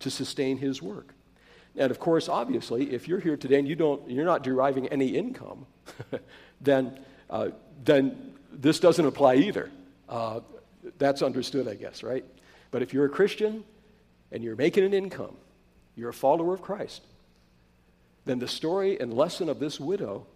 to 0.00 0.10
sustain 0.10 0.58
his 0.58 0.82
work. 0.82 1.14
And 1.76 1.90
of 1.90 1.98
course, 1.98 2.28
obviously, 2.28 2.92
if 2.92 3.08
you're 3.08 3.20
here 3.20 3.36
today 3.36 3.58
and 3.58 3.68
you 3.68 3.76
don't, 3.76 4.10
you're 4.10 4.24
not 4.24 4.42
deriving 4.42 4.88
any 4.88 5.08
income, 5.08 5.64
then, 6.60 6.98
uh, 7.30 7.50
then 7.84 8.34
this 8.52 8.80
doesn't 8.80 9.04
apply 9.04 9.36
either. 9.36 9.70
Uh, 10.08 10.40
that's 10.98 11.22
understood, 11.22 11.68
I 11.68 11.74
guess, 11.74 12.02
right? 12.02 12.24
But 12.70 12.82
if 12.82 12.92
you're 12.92 13.06
a 13.06 13.10
Christian 13.10 13.64
and 14.32 14.42
you're 14.42 14.56
making 14.56 14.84
an 14.84 14.94
income, 14.94 15.36
you're 15.96 16.10
a 16.10 16.14
follower 16.14 16.54
of 16.54 16.62
Christ, 16.62 17.02
then 18.24 18.38
the 18.38 18.48
story 18.48 19.00
and 19.00 19.12
lesson 19.12 19.48
of 19.48 19.58
this 19.58 19.80
widow, 19.80 20.26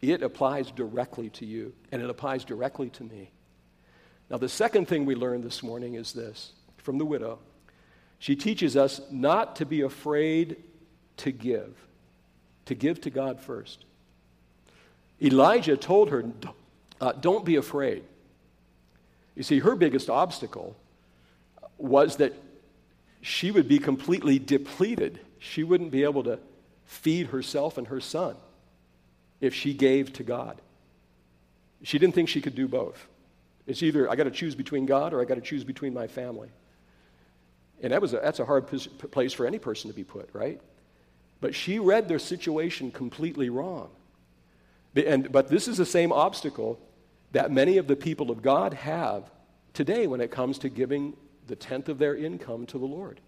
it 0.00 0.22
applies 0.22 0.70
directly 0.70 1.30
to 1.30 1.46
you, 1.46 1.72
and 1.90 2.02
it 2.02 2.10
applies 2.10 2.44
directly 2.44 2.90
to 2.90 3.04
me. 3.04 3.30
Now, 4.30 4.36
the 4.36 4.48
second 4.48 4.86
thing 4.86 5.06
we 5.06 5.14
learned 5.14 5.44
this 5.44 5.62
morning 5.62 5.94
is 5.94 6.12
this 6.12 6.52
from 6.76 6.98
the 6.98 7.04
widow. 7.04 7.38
She 8.18 8.36
teaches 8.36 8.76
us 8.76 9.00
not 9.10 9.56
to 9.56 9.66
be 9.66 9.82
afraid 9.82 10.56
to 11.18 11.32
give, 11.32 11.76
to 12.66 12.74
give 12.74 13.00
to 13.02 13.10
God 13.10 13.40
first. 13.40 13.84
Elijah 15.22 15.76
told 15.76 16.10
her, 16.10 16.24
uh, 17.00 17.12
Don't 17.12 17.44
be 17.44 17.56
afraid. 17.56 18.04
You 19.34 19.42
see, 19.42 19.60
her 19.60 19.76
biggest 19.76 20.10
obstacle 20.10 20.76
was 21.76 22.16
that 22.16 22.34
she 23.20 23.50
would 23.50 23.68
be 23.68 23.78
completely 23.78 24.38
depleted. 24.38 25.20
She 25.38 25.62
wouldn't 25.62 25.90
be 25.90 26.02
able 26.02 26.24
to 26.24 26.38
feed 26.86 27.28
herself 27.28 27.78
and 27.78 27.86
her 27.86 28.00
son 28.00 28.36
if 29.40 29.54
she 29.54 29.74
gave 29.74 30.12
to 30.14 30.24
God. 30.24 30.60
She 31.82 31.98
didn't 31.98 32.14
think 32.14 32.28
she 32.28 32.40
could 32.40 32.54
do 32.54 32.66
both. 32.66 33.06
It's 33.66 33.82
either 33.82 34.10
I 34.10 34.16
got 34.16 34.24
to 34.24 34.30
choose 34.30 34.54
between 34.54 34.86
God 34.86 35.12
or 35.12 35.20
I 35.20 35.24
got 35.24 35.34
to 35.34 35.40
choose 35.40 35.62
between 35.62 35.94
my 35.94 36.06
family. 36.06 36.48
And 37.82 37.92
that 37.92 38.02
was 38.02 38.14
a, 38.14 38.16
that's 38.16 38.40
a 38.40 38.44
hard 38.44 38.66
place 38.66 39.32
for 39.32 39.46
any 39.46 39.58
person 39.58 39.90
to 39.90 39.94
be 39.94 40.02
put, 40.02 40.30
right? 40.32 40.60
But 41.40 41.54
she 41.54 41.78
read 41.78 42.08
their 42.08 42.18
situation 42.18 42.90
completely 42.90 43.50
wrong. 43.50 43.90
And, 44.96 45.30
but 45.30 45.48
this 45.48 45.68
is 45.68 45.76
the 45.76 45.86
same 45.86 46.10
obstacle 46.12 46.80
that 47.32 47.50
many 47.50 47.76
of 47.78 47.86
the 47.86 47.96
people 47.96 48.30
of 48.30 48.42
God 48.42 48.74
have 48.74 49.30
today 49.72 50.06
when 50.06 50.20
it 50.20 50.30
comes 50.30 50.58
to 50.58 50.68
giving 50.68 51.16
the 51.46 51.56
tenth 51.56 51.88
of 51.88 51.98
their 51.98 52.16
income 52.16 52.66
to 52.66 52.78
the 52.78 52.86
Lord. 52.86 53.20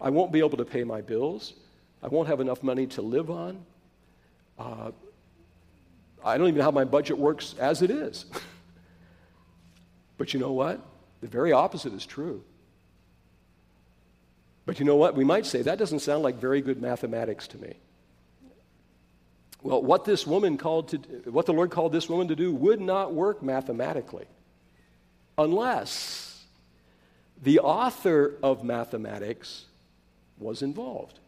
I 0.00 0.10
won't 0.10 0.32
be 0.32 0.40
able 0.40 0.58
to 0.58 0.64
pay 0.64 0.84
my 0.84 1.00
bills. 1.00 1.54
I 2.02 2.08
won't 2.08 2.28
have 2.28 2.40
enough 2.40 2.62
money 2.62 2.86
to 2.88 3.02
live 3.02 3.30
on. 3.30 3.64
Uh, 4.58 4.90
I 6.24 6.38
don't 6.38 6.48
even 6.48 6.58
know 6.58 6.64
how 6.64 6.70
my 6.70 6.84
budget 6.84 7.18
works 7.18 7.54
as 7.58 7.82
it 7.82 7.90
is. 7.90 8.26
but 10.18 10.34
you 10.34 10.40
know 10.40 10.52
what? 10.52 10.80
The 11.20 11.28
very 11.28 11.52
opposite 11.52 11.92
is 11.92 12.04
true. 12.04 12.42
But 14.66 14.78
you 14.78 14.86
know 14.86 14.96
what? 14.96 15.14
We 15.14 15.24
might 15.24 15.46
say 15.46 15.62
that 15.62 15.78
doesn't 15.78 16.00
sound 16.00 16.22
like 16.22 16.36
very 16.36 16.60
good 16.60 16.80
mathematics 16.80 17.46
to 17.48 17.58
me. 17.58 17.74
Well, 19.64 19.82
what 19.82 20.04
this 20.04 20.26
woman 20.26 20.58
called 20.58 20.88
to, 20.88 20.98
what 21.30 21.46
the 21.46 21.54
Lord 21.54 21.70
called 21.70 21.90
this 21.90 22.06
woman 22.06 22.28
to 22.28 22.36
do 22.36 22.52
would 22.54 22.82
not 22.82 23.14
work 23.14 23.42
mathematically 23.42 24.26
unless 25.38 26.44
the 27.42 27.60
author 27.60 28.34
of 28.42 28.62
mathematics 28.62 29.64
was 30.38 30.60
involved. 30.60 31.18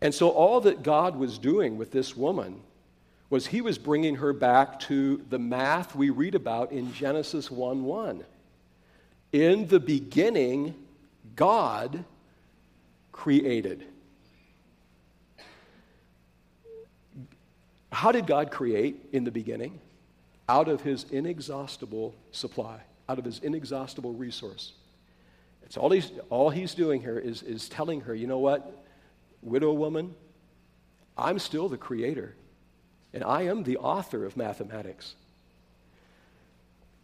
And 0.00 0.14
so, 0.14 0.30
all 0.30 0.62
that 0.62 0.82
God 0.82 1.16
was 1.16 1.36
doing 1.36 1.76
with 1.76 1.92
this 1.92 2.16
woman 2.16 2.62
was 3.28 3.48
he 3.48 3.60
was 3.60 3.76
bringing 3.76 4.16
her 4.16 4.32
back 4.32 4.80
to 4.80 5.22
the 5.28 5.38
math 5.38 5.94
we 5.94 6.08
read 6.08 6.34
about 6.34 6.72
in 6.72 6.90
Genesis 6.94 7.50
1 7.50 7.84
1. 7.84 8.24
In 9.32 9.68
the 9.68 9.80
beginning, 9.80 10.74
God 11.34 12.02
created. 13.12 13.84
How 17.96 18.12
did 18.12 18.26
God 18.26 18.50
create 18.50 19.08
in 19.12 19.24
the 19.24 19.30
beginning? 19.30 19.80
Out 20.50 20.68
of 20.68 20.82
his 20.82 21.04
inexhaustible 21.04 22.14
supply, 22.30 22.82
out 23.08 23.18
of 23.18 23.24
his 23.24 23.38
inexhaustible 23.38 24.12
resource. 24.12 24.74
It's 25.62 25.78
all 25.78 25.90
he's, 25.90 26.12
all 26.28 26.50
he's 26.50 26.74
doing 26.74 27.00
here 27.00 27.18
is, 27.18 27.42
is 27.42 27.70
telling 27.70 28.02
her, 28.02 28.14
you 28.14 28.26
know 28.26 28.38
what, 28.38 28.84
widow 29.40 29.72
woman, 29.72 30.14
I'm 31.16 31.38
still 31.38 31.70
the 31.70 31.78
creator, 31.78 32.34
and 33.14 33.24
I 33.24 33.44
am 33.44 33.62
the 33.62 33.78
author 33.78 34.26
of 34.26 34.36
mathematics. 34.36 35.14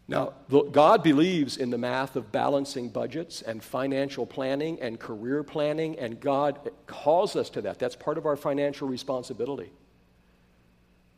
Now, 0.06 0.34
God 0.72 1.02
believes 1.02 1.56
in 1.56 1.70
the 1.70 1.78
math 1.78 2.16
of 2.16 2.30
balancing 2.30 2.90
budgets 2.90 3.40
and 3.40 3.64
financial 3.64 4.26
planning 4.26 4.78
and 4.82 5.00
career 5.00 5.42
planning, 5.42 5.98
and 5.98 6.20
God 6.20 6.70
calls 6.86 7.34
us 7.34 7.48
to 7.48 7.62
that. 7.62 7.78
That's 7.78 7.96
part 7.96 8.18
of 8.18 8.26
our 8.26 8.36
financial 8.36 8.86
responsibility. 8.88 9.72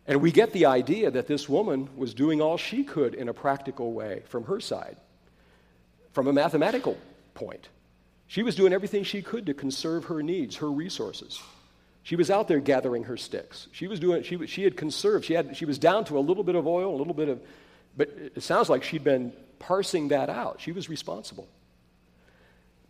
And 0.06 0.20
we 0.20 0.32
get 0.32 0.52
the 0.52 0.66
idea 0.66 1.10
that 1.10 1.26
this 1.26 1.48
woman 1.48 1.88
was 1.96 2.12
doing 2.12 2.40
all 2.40 2.58
she 2.58 2.84
could 2.84 3.14
in 3.14 3.28
a 3.28 3.34
practical 3.34 3.92
way 3.92 4.22
from 4.28 4.44
her 4.44 4.60
side, 4.60 4.96
from 6.12 6.26
a 6.26 6.32
mathematical 6.32 6.98
point. 7.32 7.68
She 8.26 8.42
was 8.42 8.54
doing 8.54 8.72
everything 8.72 9.04
she 9.04 9.22
could 9.22 9.46
to 9.46 9.54
conserve 9.54 10.06
her 10.06 10.22
needs, 10.22 10.56
her 10.56 10.70
resources. 10.70 11.40
She 12.02 12.16
was 12.16 12.30
out 12.30 12.48
there 12.48 12.60
gathering 12.60 13.04
her 13.04 13.16
sticks. 13.16 13.66
She 13.72 13.86
was 13.86 13.98
doing, 13.98 14.22
she, 14.22 14.46
she 14.46 14.62
had 14.62 14.76
conserved. 14.76 15.24
She, 15.24 15.32
had, 15.32 15.56
she 15.56 15.64
was 15.64 15.78
down 15.78 16.04
to 16.06 16.18
a 16.18 16.20
little 16.20 16.44
bit 16.44 16.54
of 16.54 16.66
oil, 16.66 16.94
a 16.94 16.98
little 16.98 17.14
bit 17.14 17.30
of, 17.30 17.40
but 17.96 18.10
it 18.10 18.42
sounds 18.42 18.68
like 18.68 18.82
she'd 18.82 19.04
been 19.04 19.32
parsing 19.58 20.08
that 20.08 20.28
out. 20.28 20.60
She 20.60 20.72
was 20.72 20.90
responsible. 20.90 21.48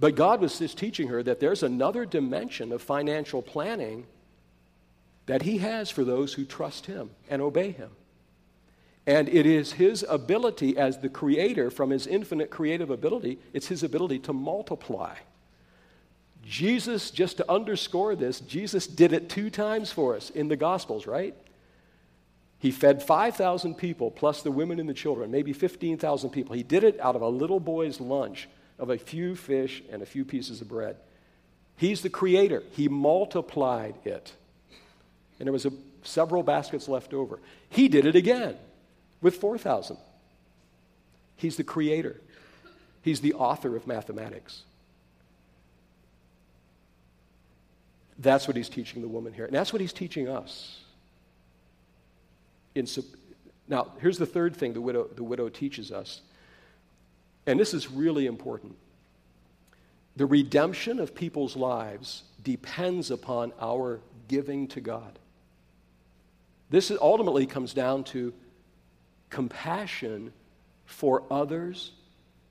But 0.01 0.17
God 0.17 0.41
was 0.41 0.59
just 0.59 0.77
teaching 0.77 1.09
her 1.09 1.23
that 1.23 1.39
there's 1.39 1.63
another 1.63 2.05
dimension 2.05 2.73
of 2.73 2.83
financial 2.83 3.41
planning 3.41 4.07
that 5.27 5.43
He 5.43 5.59
has 5.59 5.91
for 5.91 6.05
those 6.05 6.35
who 6.35 6.45
trust 6.45 6.87
Him 6.87 7.11
and 7.29 7.41
obey 7.41 7.71
Him. 7.71 7.91
And 9.07 9.29
it 9.29 9.47
is 9.47 9.73
His 9.73 10.05
ability 10.09 10.77
as 10.77 10.99
the 10.99 11.09
Creator, 11.09 11.71
from 11.71 11.91
His 11.91 12.07
infinite 12.07 12.51
creative 12.51 12.91
ability, 12.91 13.39
it's 13.53 13.69
His 13.69 13.83
ability 13.83 14.21
to 14.21 14.33
multiply. 14.33 15.15
Jesus, 16.43 17.11
just 17.11 17.39
to 17.39 17.51
underscore 17.51 18.15
this, 18.15 18.41
Jesus 18.41 18.87
did 18.87 19.13
it 19.13 19.29
two 19.29 19.51
times 19.51 19.91
for 19.91 20.15
us 20.15 20.31
in 20.31 20.49
the 20.49 20.57
Gospels, 20.57 21.07
right? 21.07 21.35
He 22.59 22.71
fed 22.71 23.03
5,000 23.03 23.75
people, 23.75 24.11
plus 24.11 24.43
the 24.43 24.51
women 24.51 24.81
and 24.81 24.89
the 24.89 24.95
children, 24.95 25.31
maybe 25.31 25.53
15,000 25.53 26.31
people. 26.31 26.55
He 26.55 26.63
did 26.63 26.85
it 26.85 26.99
out 27.01 27.17
of 27.17 27.23
a 27.23 27.29
little 27.29 27.61
boy's 27.61 28.01
lunch 28.01 28.49
of 28.79 28.91
a 28.91 28.99
few 28.99 29.37
fish 29.37 29.83
and 29.91 30.03
a 30.03 30.07
few 30.07 30.25
pieces 30.25 30.61
of 30.61 30.69
bread. 30.69 30.97
He's 31.77 32.03
the 32.03 32.11
creator. 32.11 32.63
He 32.73 32.89
multiplied 32.89 33.95
it. 34.05 34.33
And 35.39 35.47
there 35.47 35.53
was 35.53 35.67
a, 35.67 35.73
several 36.03 36.43
baskets 36.43 36.89
left 36.89 37.13
over. 37.13 37.41
He 37.69 37.89
did 37.89 38.07
it 38.07 38.15
again 38.15 38.57
with 39.21 39.37
4,000. 39.37 39.97
He's 41.37 41.57
the 41.57 41.65
creator. 41.65 42.21
He's 43.03 43.21
the 43.21 43.35
author 43.35 43.77
of 43.77 43.87
mathematics. 43.87 44.63
That's 48.19 48.47
what 48.47 48.57
he's 48.57 48.69
teaching 48.69 49.03
the 49.03 49.09
woman 49.09 49.33
here. 49.33 49.45
And 49.45 49.55
that's 49.55 49.73
what 49.73 49.81
he's 49.81 49.93
teaching 49.93 50.29
us. 50.29 50.81
In, 52.75 52.87
now, 53.69 53.89
here's 54.01 54.19
the 54.19 54.27
third 54.27 54.57
thing 54.57 54.73
the 54.73 54.81
widow, 54.81 55.09
the 55.15 55.25
widow 55.25 55.49
teaches 55.49 55.91
us. 55.91 56.21
And 57.47 57.59
this 57.59 57.75
is 57.75 57.91
really 57.91 58.27
important. 58.27 58.77
The 60.17 60.27
redemption 60.27 61.01
of 61.01 61.15
people's 61.15 61.57
lives 61.57 62.23
depends 62.43 63.11
upon 63.11 63.53
our 63.61 64.01
giving 64.29 64.69
to 64.69 64.81
God. 64.81 65.19
This 66.75 66.91
ultimately 67.01 67.47
comes 67.47 67.73
down 67.73 68.03
to 68.07 68.35
compassion 69.31 70.33
for 70.87 71.23
others 71.31 71.93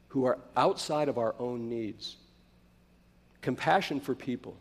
who 0.08 0.24
are 0.24 0.40
outside 0.56 1.10
of 1.10 1.18
our 1.18 1.36
own 1.40 1.68
needs. 1.68 2.16
Compassion 3.42 4.00
for 4.00 4.16
people. 4.16 4.56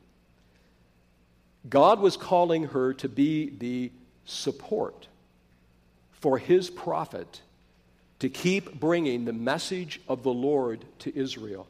God 1.70 2.00
was 2.00 2.16
calling 2.16 2.64
her 2.64 2.92
to 2.94 3.08
be 3.08 3.50
the 3.50 3.92
support 4.24 5.06
for 6.10 6.38
his 6.38 6.68
prophet 6.68 7.40
to 8.18 8.28
keep 8.28 8.80
bringing 8.80 9.26
the 9.26 9.32
message 9.32 10.00
of 10.08 10.24
the 10.24 10.34
Lord 10.34 10.84
to 10.98 11.16
Israel. 11.16 11.68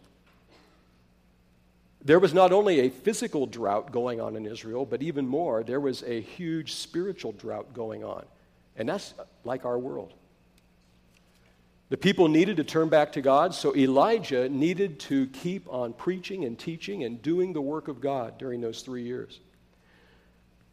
There 2.05 2.19
was 2.19 2.35
not 2.35 2.53
only 2.53 2.81
a 2.81 2.91
physical 2.91 3.47
drought 3.47 3.93
going 3.93 4.21
on 4.21 4.37
in 4.37 4.45
Israel, 4.45 4.85
but 4.85 5.03
even 5.03 5.27
more, 5.27 5.63
there 5.63 5.81
was 5.81 6.03
a 6.03 6.21
huge 6.21 6.75
spiritual 6.75 7.33
drought 7.33 7.73
going 7.73 8.03
on. 8.03 8.25
And 8.77 8.89
that's 8.89 9.15
like 9.45 9.65
our 9.65 9.79
world. 9.79 10.13
The 11.91 11.97
people 11.97 12.27
needed 12.27 12.57
to 12.57 12.65
turn 12.65 12.89
back 12.89 13.13
to 13.13 13.21
God, 13.21 13.55
so 13.55 13.77
Elijah 13.77 14.49
needed 14.49 14.99
to 15.01 15.27
keep 15.27 15.69
on 15.69 15.93
preaching 15.93 16.45
and 16.45 16.59
teaching 16.59 17.05
and 17.05 17.21
doing 17.21 17.53
the 17.53 17.61
work 17.61 17.87
of 17.87 18.01
God 18.01 18.39
during 18.39 18.61
those 18.61 18.81
three 18.81 19.03
years. 19.03 19.41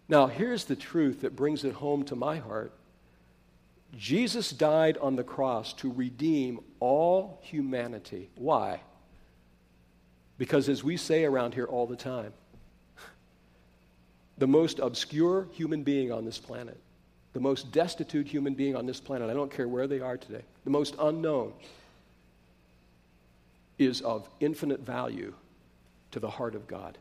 Now, 0.08 0.28
here's 0.28 0.66
the 0.66 0.78
truth 0.78 1.22
that 1.22 1.36
brings 1.36 1.64
it 1.64 1.74
home 1.74 2.06
to 2.06 2.16
my 2.16 2.38
heart 2.38 2.74
Jesus 3.98 4.52
died 4.52 4.98
on 5.00 5.16
the 5.16 5.24
cross 5.24 5.74
to 5.74 5.92
redeem 5.92 6.60
all 6.80 7.40
humanity. 7.42 8.30
Why? 8.36 8.82
Because, 10.40 10.70
as 10.70 10.84
we 10.84 10.98
say 10.98 11.26
around 11.26 11.54
here 11.54 11.66
all 11.66 11.86
the 11.86 11.98
time, 11.98 12.34
the 14.40 14.48
most 14.48 14.80
obscure 14.80 15.48
human 15.52 15.84
being 15.84 16.12
on 16.12 16.26
this 16.26 16.40
planet, 16.40 16.80
the 17.34 17.42
most 17.42 17.72
destitute 17.72 18.26
human 18.26 18.56
being 18.56 18.76
on 18.76 18.86
this 18.86 19.02
planet, 19.02 19.30
I 19.30 19.34
don't 19.34 19.52
care 19.52 19.68
where 19.68 19.86
they 19.86 20.00
are 20.00 20.18
today, 20.18 20.42
the 20.64 20.72
most 20.72 20.96
unknown, 20.98 21.54
is 23.78 24.02
of 24.02 24.28
infinite 24.40 24.80
value 24.80 25.34
to 26.12 26.20
the 26.20 26.30
heart 26.30 26.56
of 26.56 26.68
God. 26.68 26.98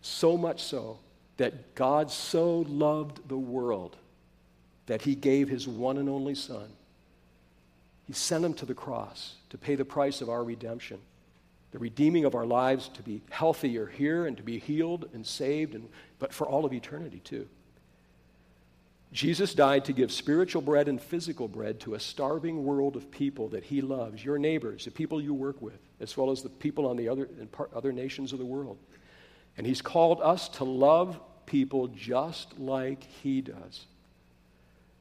So 0.00 0.38
much 0.38 0.62
so 0.62 1.00
that 1.36 1.74
God 1.74 2.10
so 2.12 2.60
loved 2.68 3.28
the 3.28 3.36
world 3.36 3.96
that 4.86 5.02
he 5.02 5.16
gave 5.16 5.48
his 5.48 5.66
one 5.66 5.98
and 5.98 6.08
only 6.08 6.34
Son. 6.34 6.68
He 8.06 8.12
sent 8.12 8.44
him 8.44 8.54
to 8.54 8.66
the 8.66 8.74
cross 8.74 9.34
to 9.50 9.58
pay 9.58 9.74
the 9.74 9.84
price 9.84 10.20
of 10.20 10.28
our 10.28 10.42
redemption, 10.42 10.98
the 11.70 11.78
redeeming 11.78 12.24
of 12.24 12.34
our 12.34 12.46
lives 12.46 12.88
to 12.88 13.02
be 13.02 13.20
healthier 13.30 13.86
here 13.86 14.26
and 14.26 14.36
to 14.36 14.42
be 14.42 14.58
healed 14.58 15.08
and 15.12 15.26
saved, 15.26 15.74
and, 15.74 15.88
but 16.18 16.32
for 16.32 16.46
all 16.46 16.64
of 16.64 16.72
eternity 16.72 17.20
too. 17.20 17.46
Jesus 19.12 19.54
died 19.54 19.86
to 19.86 19.92
give 19.92 20.12
spiritual 20.12 20.60
bread 20.60 20.86
and 20.88 21.00
physical 21.00 21.48
bread 21.48 21.80
to 21.80 21.94
a 21.94 22.00
starving 22.00 22.64
world 22.64 22.94
of 22.94 23.10
people 23.10 23.48
that 23.48 23.64
he 23.64 23.80
loves, 23.80 24.22
your 24.22 24.38
neighbors, 24.38 24.84
the 24.84 24.90
people 24.90 25.20
you 25.20 25.32
work 25.32 25.62
with, 25.62 25.78
as 26.00 26.16
well 26.16 26.30
as 26.30 26.42
the 26.42 26.50
people 26.50 26.86
on 26.86 26.96
the 26.96 27.08
other, 27.08 27.26
part, 27.52 27.72
other 27.74 27.92
nations 27.92 28.32
of 28.32 28.38
the 28.38 28.44
world. 28.44 28.78
And 29.56 29.66
he's 29.66 29.80
called 29.80 30.20
us 30.20 30.48
to 30.50 30.64
love 30.64 31.18
people 31.46 31.88
just 31.88 32.58
like 32.58 33.02
he 33.02 33.40
does. 33.40 33.86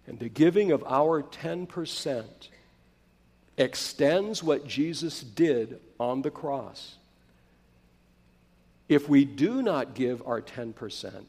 And 0.07 0.17
the 0.19 0.29
giving 0.29 0.71
of 0.71 0.83
our 0.85 1.21
10% 1.21 2.25
extends 3.57 4.41
what 4.41 4.65
Jesus 4.65 5.21
did 5.21 5.81
on 5.99 6.21
the 6.21 6.31
cross. 6.31 6.95
If 8.89 9.09
we 9.09 9.25
do 9.25 9.61
not 9.61 9.93
give 9.95 10.25
our 10.25 10.41
10%, 10.41 11.25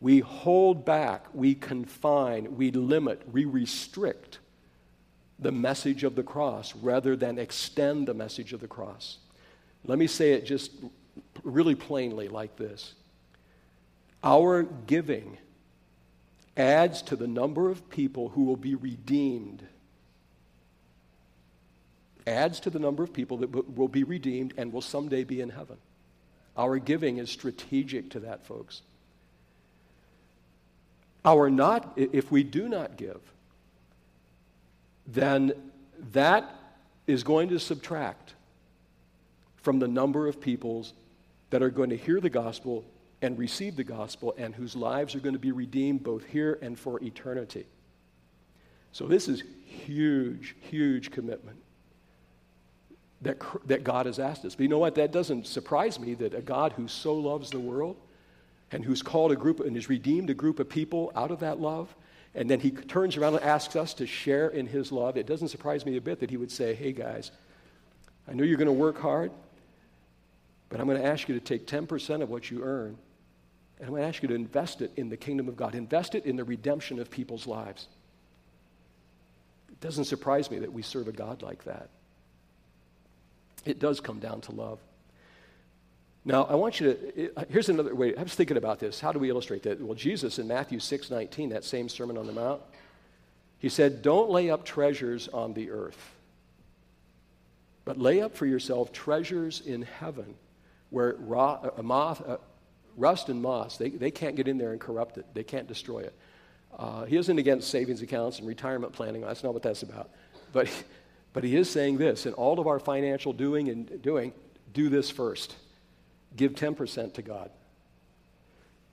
we 0.00 0.20
hold 0.20 0.84
back, 0.84 1.26
we 1.32 1.54
confine, 1.54 2.56
we 2.56 2.70
limit, 2.70 3.22
we 3.32 3.44
restrict 3.44 4.38
the 5.38 5.52
message 5.52 6.04
of 6.04 6.14
the 6.14 6.22
cross 6.22 6.74
rather 6.76 7.16
than 7.16 7.38
extend 7.38 8.06
the 8.06 8.14
message 8.14 8.52
of 8.52 8.60
the 8.60 8.68
cross. 8.68 9.18
Let 9.84 9.98
me 9.98 10.06
say 10.06 10.32
it 10.32 10.44
just 10.44 10.70
really 11.42 11.74
plainly 11.74 12.28
like 12.28 12.56
this 12.56 12.94
Our 14.22 14.62
giving 14.62 15.38
adds 16.56 17.02
to 17.02 17.16
the 17.16 17.26
number 17.26 17.70
of 17.70 17.88
people 17.90 18.28
who 18.30 18.44
will 18.44 18.56
be 18.56 18.74
redeemed. 18.74 19.66
Adds 22.26 22.60
to 22.60 22.70
the 22.70 22.78
number 22.78 23.02
of 23.02 23.12
people 23.12 23.38
that 23.38 23.76
will 23.76 23.88
be 23.88 24.04
redeemed 24.04 24.54
and 24.56 24.72
will 24.72 24.80
someday 24.80 25.24
be 25.24 25.40
in 25.40 25.50
heaven. 25.50 25.76
Our 26.56 26.78
giving 26.78 27.18
is 27.18 27.30
strategic 27.30 28.10
to 28.10 28.20
that, 28.20 28.46
folks. 28.46 28.82
Our 31.24 31.50
not, 31.50 31.92
if 31.96 32.30
we 32.30 32.42
do 32.42 32.68
not 32.68 32.96
give, 32.96 33.20
then 35.06 35.52
that 36.12 36.54
is 37.06 37.22
going 37.22 37.48
to 37.48 37.58
subtract 37.58 38.34
from 39.56 39.78
the 39.78 39.88
number 39.88 40.28
of 40.28 40.40
peoples 40.40 40.92
that 41.50 41.62
are 41.62 41.70
going 41.70 41.90
to 41.90 41.96
hear 41.96 42.20
the 42.20 42.30
gospel 42.30 42.84
and 43.20 43.38
receive 43.38 43.76
the 43.76 43.84
gospel 43.84 44.34
and 44.36 44.54
whose 44.54 44.74
lives 44.74 45.14
are 45.14 45.20
going 45.20 45.34
to 45.34 45.38
be 45.38 45.52
redeemed 45.52 46.02
both 46.02 46.24
here 46.26 46.58
and 46.60 46.78
for 46.78 47.02
eternity. 47.02 47.66
So, 48.90 49.06
this 49.06 49.28
is 49.28 49.42
huge, 49.64 50.56
huge 50.60 51.10
commitment 51.10 51.56
that, 53.22 53.38
that 53.66 53.84
God 53.84 54.06
has 54.06 54.18
asked 54.18 54.44
us. 54.44 54.54
But 54.54 54.62
you 54.62 54.68
know 54.68 54.78
what? 54.78 54.94
That 54.96 55.12
doesn't 55.12 55.46
surprise 55.46 55.98
me 55.98 56.14
that 56.14 56.34
a 56.34 56.42
God 56.42 56.72
who 56.72 56.88
so 56.88 57.14
loves 57.14 57.50
the 57.50 57.60
world 57.60 57.96
and 58.70 58.84
who's 58.84 59.02
called 59.02 59.32
a 59.32 59.36
group 59.36 59.60
and 59.60 59.74
has 59.76 59.88
redeemed 59.88 60.30
a 60.30 60.34
group 60.34 60.58
of 60.58 60.68
people 60.68 61.12
out 61.14 61.30
of 61.30 61.40
that 61.40 61.60
love, 61.60 61.94
and 62.34 62.50
then 62.50 62.60
he 62.60 62.70
turns 62.70 63.16
around 63.16 63.34
and 63.34 63.44
asks 63.44 63.76
us 63.76 63.94
to 63.94 64.06
share 64.06 64.48
in 64.48 64.66
his 64.66 64.90
love, 64.90 65.16
it 65.16 65.26
doesn't 65.26 65.48
surprise 65.48 65.84
me 65.84 65.96
a 65.96 66.00
bit 66.00 66.20
that 66.20 66.30
he 66.30 66.36
would 66.36 66.50
say, 66.50 66.74
Hey 66.74 66.92
guys, 66.92 67.30
I 68.26 68.32
know 68.32 68.44
you're 68.44 68.56
going 68.56 68.66
to 68.66 68.72
work 68.72 68.98
hard, 68.98 69.30
but 70.68 70.80
I'm 70.80 70.86
going 70.86 71.00
to 71.00 71.06
ask 71.06 71.28
you 71.28 71.38
to 71.38 71.44
take 71.44 71.66
10% 71.66 72.22
of 72.22 72.30
what 72.30 72.50
you 72.50 72.62
earn 72.62 72.96
and 73.82 73.88
I'm 73.88 73.94
going 73.94 74.02
to 74.02 74.08
ask 74.08 74.22
you 74.22 74.28
to 74.28 74.36
invest 74.36 74.80
it 74.80 74.92
in 74.96 75.08
the 75.08 75.16
kingdom 75.16 75.48
of 75.48 75.56
God, 75.56 75.74
invest 75.74 76.14
it 76.14 76.24
in 76.24 76.36
the 76.36 76.44
redemption 76.44 77.00
of 77.00 77.10
people's 77.10 77.48
lives. 77.48 77.88
It 79.68 79.80
doesn't 79.80 80.04
surprise 80.04 80.52
me 80.52 80.60
that 80.60 80.72
we 80.72 80.82
serve 80.82 81.08
a 81.08 81.12
God 81.12 81.42
like 81.42 81.64
that. 81.64 81.88
It 83.64 83.78
does 83.78 84.00
come 84.00 84.18
down 84.18 84.40
to 84.42 84.52
love. 84.52 84.78
Now, 86.24 86.44
I 86.44 86.54
want 86.54 86.78
you 86.78 86.94
to, 86.94 87.46
here's 87.48 87.68
another 87.68 87.94
way. 87.94 88.14
I 88.16 88.22
was 88.22 88.34
thinking 88.34 88.56
about 88.56 88.78
this. 88.78 89.00
How 89.00 89.10
do 89.10 89.18
we 89.18 89.28
illustrate 89.28 89.64
that? 89.64 89.80
Well, 89.80 89.94
Jesus 89.94 90.38
in 90.38 90.46
Matthew 90.46 90.78
6 90.78 91.10
19, 91.10 91.50
that 91.50 91.64
same 91.64 91.88
Sermon 91.88 92.16
on 92.16 92.26
the 92.26 92.32
Mount, 92.32 92.62
he 93.58 93.68
said, 93.68 94.02
Don't 94.02 94.30
lay 94.30 94.50
up 94.50 94.64
treasures 94.64 95.28
on 95.28 95.54
the 95.54 95.70
earth. 95.70 96.14
But 97.84 97.98
lay 97.98 98.20
up 98.20 98.36
for 98.36 98.46
yourself 98.46 98.92
treasures 98.92 99.60
in 99.60 99.82
heaven 99.82 100.34
where 100.90 101.16
raw, 101.18 101.70
uh, 101.76 101.82
moth, 101.82 102.22
uh, 102.26 102.36
rust 102.96 103.28
and 103.28 103.42
moss, 103.42 103.76
they, 103.76 103.88
they 103.88 104.10
can't 104.10 104.36
get 104.36 104.46
in 104.46 104.58
there 104.58 104.72
and 104.72 104.80
corrupt 104.80 105.18
it. 105.18 105.26
They 105.34 105.42
can't 105.42 105.66
destroy 105.66 106.00
it. 106.00 106.14
Uh, 106.78 107.04
he 107.04 107.16
isn't 107.16 107.38
against 107.38 107.68
savings 107.68 108.02
accounts 108.02 108.38
and 108.38 108.46
retirement 108.46 108.92
planning. 108.92 109.22
That's 109.22 109.42
not 109.42 109.54
what 109.54 109.62
that's 109.62 109.82
about. 109.82 110.10
But, 110.52 110.70
but 111.32 111.44
he 111.44 111.56
is 111.56 111.70
saying 111.70 111.98
this 111.98 112.26
in 112.26 112.32
all 112.34 112.60
of 112.60 112.66
our 112.66 112.78
financial 112.78 113.32
doing 113.32 113.68
and 113.68 114.02
doing, 114.02 114.32
do 114.72 114.88
this 114.88 115.10
first. 115.10 115.54
Give 116.36 116.52
10% 116.52 117.14
to 117.14 117.22
God. 117.22 117.50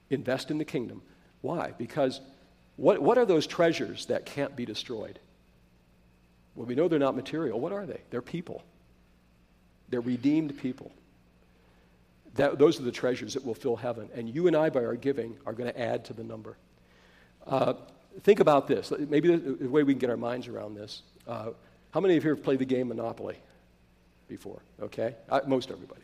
Invest 0.10 0.52
in 0.52 0.58
the 0.58 0.66
kingdom. 0.66 1.02
Why? 1.42 1.74
Because 1.78 2.22
what, 2.76 3.02
what 3.02 3.18
are 3.18 3.26
those 3.26 3.46
treasures 3.46 4.06
that 4.08 4.26
can't 4.26 4.56
be 4.56 4.66
destroyed? 4.66 5.20
Well, 6.56 6.66
we 6.66 6.76
know 6.76 6.88
they're 6.88 7.00
not 7.00 7.16
material. 7.16 7.60
What 7.60 7.72
are 7.72 7.86
they? 7.86 8.02
They're 8.10 8.22
people. 8.22 8.64
They're 9.90 10.02
redeemed 10.02 10.58
people. 10.58 10.92
That, 12.36 12.58
those 12.60 12.80
are 12.80 12.84
the 12.84 12.92
treasures 12.92 13.34
that 13.34 13.46
will 13.46 13.54
fill 13.54 13.76
heaven. 13.76 14.10
And 14.14 14.34
you 14.34 14.48
and 14.48 14.56
I, 14.56 14.70
by 14.70 14.84
our 14.84 14.96
giving, 14.96 15.36
are 15.46 15.54
going 15.54 15.72
to 15.72 15.80
add 15.80 16.06
to 16.06 16.14
the 16.14 16.24
number. 16.24 16.58
Uh, 17.46 17.74
think 18.22 18.40
about 18.40 18.68
this. 18.68 18.92
Maybe 18.98 19.36
the, 19.36 19.52
the, 19.54 19.70
way 19.70 19.84
we 19.84 19.94
can 19.94 20.00
get 20.00 20.10
our 20.10 20.18
minds 20.18 20.48
around 20.48 20.76
this. 20.76 21.02
Uh, 21.28 21.52
how 21.92 22.00
many 22.00 22.18
of 22.18 22.24
you 22.24 22.30
have 22.32 22.44
played 22.44 22.60
the 22.60 22.66
game 22.66 22.90
Monopoly 22.90 23.38
before? 24.28 24.62
Okay? 24.82 25.16
Uh, 25.30 25.42
most 25.48 25.72
everybody. 25.72 26.02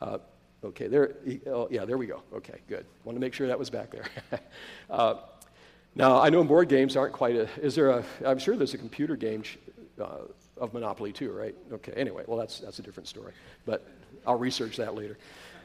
Uh, 0.00 0.18
okay, 0.64 0.88
there, 0.88 1.14
oh, 1.46 1.68
yeah, 1.70 1.84
there 1.84 1.96
we 1.96 2.06
go. 2.06 2.22
Okay, 2.34 2.58
good. 2.68 2.84
Want 3.04 3.16
to 3.16 3.20
make 3.20 3.34
sure 3.34 3.46
that 3.46 3.58
was 3.58 3.70
back 3.70 3.90
there. 3.90 4.06
Uh, 4.90 5.14
now, 5.94 6.20
I 6.20 6.30
know 6.30 6.42
board 6.44 6.68
games 6.68 6.96
aren't 6.96 7.12
quite 7.12 7.36
a, 7.36 7.48
is 7.60 7.74
there 7.74 7.90
a, 7.90 8.04
I'm 8.24 8.38
sure 8.38 8.56
there's 8.56 8.74
a 8.74 8.78
computer 8.78 9.14
game 9.14 9.42
uh, 10.00 10.22
of 10.56 10.72
Monopoly 10.72 11.12
too, 11.12 11.32
right? 11.32 11.54
Okay, 11.70 11.92
anyway, 11.92 12.24
well, 12.26 12.38
that's, 12.38 12.60
that's 12.60 12.78
a 12.78 12.82
different 12.82 13.08
story. 13.08 13.32
But 13.66 13.86
I'll 14.26 14.38
research 14.38 14.76
that 14.78 14.94
later. 14.94 15.18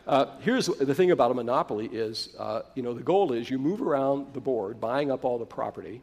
Uh, 0.08 0.26
here's 0.40 0.68
the 0.68 0.96
thing 0.96 1.12
about 1.12 1.32
a 1.32 1.34
monopoly 1.34 1.88
is, 1.88 2.30
uh, 2.40 2.62
you 2.76 2.82
know, 2.82 2.94
the 2.94 3.04
goal 3.04 3.34
is 3.34 3.50
you 3.50 3.60
move 3.60 3.82
around 3.82 4.34
the 4.34 4.40
board, 4.40 4.80
buying 4.80 5.12
up 5.12 5.26
all 5.26 5.38
the 5.38 5.46
property. 5.46 6.02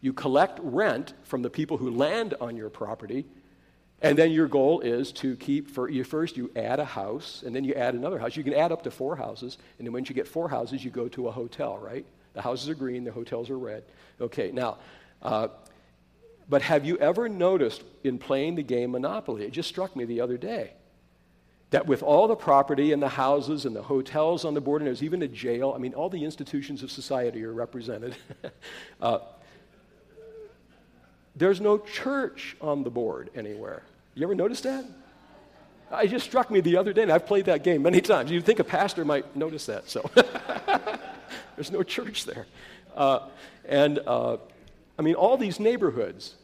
You 0.00 0.12
collect 0.12 0.60
rent 0.62 1.14
from 1.24 1.42
the 1.42 1.50
people 1.50 1.76
who 1.76 1.90
land 1.90 2.34
on 2.40 2.56
your 2.56 2.70
property, 2.70 3.26
and 4.00 4.16
then 4.16 4.30
your 4.30 4.46
goal 4.46 4.80
is 4.80 5.10
to 5.12 5.36
keep 5.36 5.70
for 5.70 5.88
you 5.88 6.04
first 6.04 6.36
you 6.36 6.50
add 6.54 6.78
a 6.78 6.84
house, 6.84 7.42
and 7.44 7.54
then 7.54 7.64
you 7.64 7.74
add 7.74 7.94
another 7.94 8.18
house. 8.18 8.36
You 8.36 8.44
can 8.44 8.54
add 8.54 8.70
up 8.70 8.84
to 8.84 8.90
four 8.90 9.16
houses, 9.16 9.58
and 9.78 9.86
then 9.86 9.92
once 9.92 10.08
you 10.08 10.14
get 10.14 10.28
four 10.28 10.48
houses, 10.48 10.84
you 10.84 10.90
go 10.90 11.08
to 11.08 11.28
a 11.28 11.32
hotel, 11.32 11.78
right? 11.78 12.06
The 12.34 12.42
houses 12.42 12.68
are 12.68 12.74
green, 12.74 13.04
the 13.04 13.12
hotels 13.12 13.50
are 13.50 13.58
red. 13.58 13.84
Okay, 14.20 14.52
now. 14.52 14.78
Uh, 15.20 15.48
but 16.48 16.62
have 16.62 16.86
you 16.86 16.96
ever 16.96 17.28
noticed 17.28 17.82
in 18.04 18.18
playing 18.18 18.54
the 18.54 18.62
game 18.62 18.92
Monopoly? 18.92 19.44
It 19.44 19.52
just 19.52 19.68
struck 19.68 19.94
me 19.94 20.04
the 20.04 20.20
other 20.20 20.38
day 20.38 20.72
that 21.70 21.86
with 21.86 22.02
all 22.02 22.26
the 22.28 22.36
property 22.36 22.92
and 22.92 23.02
the 23.02 23.08
houses 23.08 23.66
and 23.66 23.76
the 23.76 23.82
hotels 23.82 24.44
on 24.44 24.54
the 24.54 24.60
board, 24.60 24.80
and 24.80 24.86
there's 24.86 25.02
even 25.02 25.22
a 25.22 25.28
jail, 25.28 25.72
I 25.74 25.78
mean, 25.78 25.92
all 25.92 26.08
the 26.08 26.24
institutions 26.24 26.82
of 26.82 26.90
society 26.90 27.44
are 27.44 27.52
represented. 27.52 28.16
uh, 29.00 29.18
there's 31.38 31.60
no 31.60 31.78
church 31.78 32.56
on 32.60 32.82
the 32.82 32.90
board 32.90 33.30
anywhere. 33.34 33.82
You 34.14 34.24
ever 34.24 34.34
notice 34.34 34.60
that? 34.62 34.84
It 36.02 36.08
just 36.08 36.26
struck 36.26 36.50
me 36.50 36.60
the 36.60 36.76
other 36.76 36.92
day, 36.92 37.02
and 37.02 37.12
I've 37.12 37.26
played 37.26 37.46
that 37.46 37.62
game 37.64 37.82
many 37.82 38.00
times. 38.00 38.30
You'd 38.30 38.44
think 38.44 38.58
a 38.58 38.64
pastor 38.64 39.04
might 39.04 39.34
notice 39.34 39.66
that, 39.66 39.88
so 39.88 40.10
there's 41.56 41.72
no 41.72 41.82
church 41.82 42.24
there. 42.24 42.46
Uh, 42.94 43.20
and 43.64 44.00
uh, 44.06 44.36
I 44.98 45.02
mean, 45.02 45.14
all 45.14 45.36
these 45.36 45.58
neighborhoods, 45.58 46.34